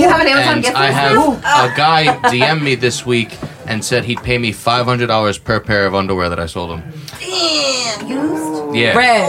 [0.00, 1.32] you have an Amazon and gift I have now?
[1.64, 3.36] a guy DM me this week
[3.66, 6.70] and said he'd pay me five hundred dollars per pair of underwear that I sold
[6.78, 6.82] him.
[7.18, 8.59] damn, used.
[8.74, 8.96] Yeah.
[8.96, 9.28] Red.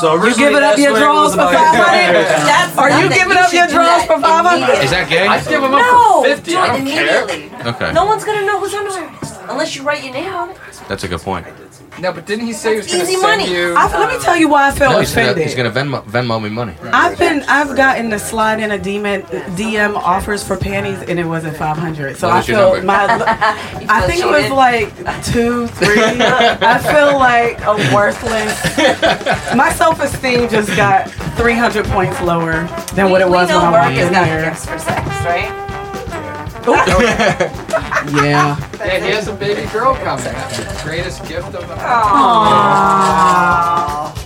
[0.00, 2.24] So are You giving up your draws for five hundred?
[2.24, 4.56] That's Are you giving up your draws for 500?
[4.56, 4.84] immediately.
[4.84, 5.26] Is that gay?
[5.26, 6.54] I'd give him up No, for 50.
[6.56, 7.22] I don't care.
[7.24, 7.66] immediately.
[7.66, 7.92] Okay.
[7.92, 9.17] No one's gonna know whose underwear it is
[9.48, 10.56] unless you write your name on it.
[10.88, 11.46] That's a good point.
[12.00, 13.50] No, but didn't he say he was going to Easy send money.
[13.52, 13.74] you?
[13.76, 15.46] I, let me uh, tell you why I felt No, he's gonna, offended.
[15.46, 16.74] he's gonna Venmo, Venmo me money.
[16.92, 19.22] I've been I've gotten the slide in a DM,
[19.56, 22.16] DM offers for panties and it wasn't five hundred.
[22.16, 22.86] So What I was your feel number?
[22.86, 23.06] my
[23.88, 24.52] I think it was cheated.
[24.52, 25.98] like two, three.
[25.98, 29.54] I feel like a worthless.
[29.56, 33.56] My self esteem just got three hundred points lower than what it we was know
[33.58, 34.44] when I work walked is in not here.
[34.44, 35.64] gifts for sex, right?
[38.08, 38.56] Yeah.
[38.78, 40.24] Yeah, he has a baby girl coming.
[40.24, 43.08] That's the greatest gift of the Aww.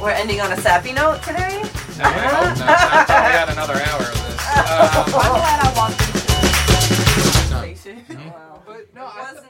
[0.01, 1.63] We're ending on a sappy note today.
[1.99, 2.69] No, I hope not.
[2.69, 4.33] I thought we had another hour of this.
[4.53, 6.23] Um, glad I walked into
[8.67, 9.42] but no, I,